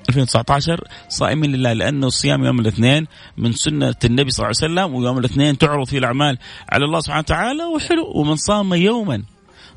2019 0.09 0.85
صائمين 1.09 1.53
لله 1.53 1.73
لأنه 1.73 2.07
الصيام 2.07 2.45
يوم 2.45 2.61
الاثنين 2.61 3.07
من 3.37 3.53
سنة 3.53 3.95
النبي 4.05 4.31
صلى 4.31 4.47
الله 4.47 4.57
عليه 4.63 4.73
وسلم 4.75 4.95
ويوم 4.95 5.19
الاثنين 5.19 5.59
تعرض 5.59 5.87
فيه 5.87 5.99
الأعمال 5.99 6.39
على 6.73 6.85
الله 6.85 7.01
سبحانه 7.01 7.21
وتعالى 7.21 7.65
وحلو. 7.65 8.13
ومن 8.15 8.37
صام 8.37 8.75
يوما 8.75 9.23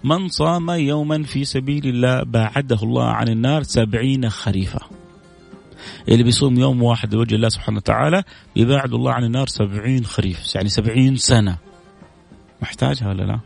من 0.04 0.28
صام 0.28 0.70
يوما 0.70 1.24
في 1.24 1.46
سبيل 1.46 1.88
الله 1.88 2.24
باعده 2.24 2.80
الله 2.84 3.06
عن 3.06 3.28
النار 3.28 3.63
سبعين 3.63 4.30
خريفا. 4.30 4.80
اللي 6.08 6.24
بيصوم 6.24 6.60
يوم 6.60 6.84
واحد 6.84 7.13
لوجه 7.13 7.36
الله 7.36 7.50
سبحانه 7.50 7.78
وتعالى 7.78 8.24
يباعد 8.56 8.94
الله 8.94 9.12
عن 9.12 9.24
النار 9.24 9.48
سبعين 9.48 10.06
خريف 10.06 10.56
يعني 10.56 10.70
سبعين 10.70 11.15
سنة. 11.15 11.58
محتاجها 12.62 13.10
ولا 13.10 13.24
لا؟ 13.24 13.39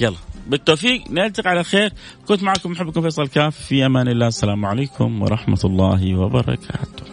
يلا. 0.00 0.16
بالتوفيق. 0.46 1.10
نلتقي 1.10 1.50
على 1.50 1.64
خير. 1.64 1.92
كنت 2.28 2.42
معكم 2.42 2.70
محبكم 2.70 3.02
فيصل 3.02 3.28
كاف 3.28 3.56
في 3.56 3.86
أمان 3.86 4.08
الله. 4.08 4.26
السلام 4.26 4.66
عليكم 4.66 5.22
ورحمة 5.22 5.60
الله 5.64 6.14
وبركاته. 6.14 7.04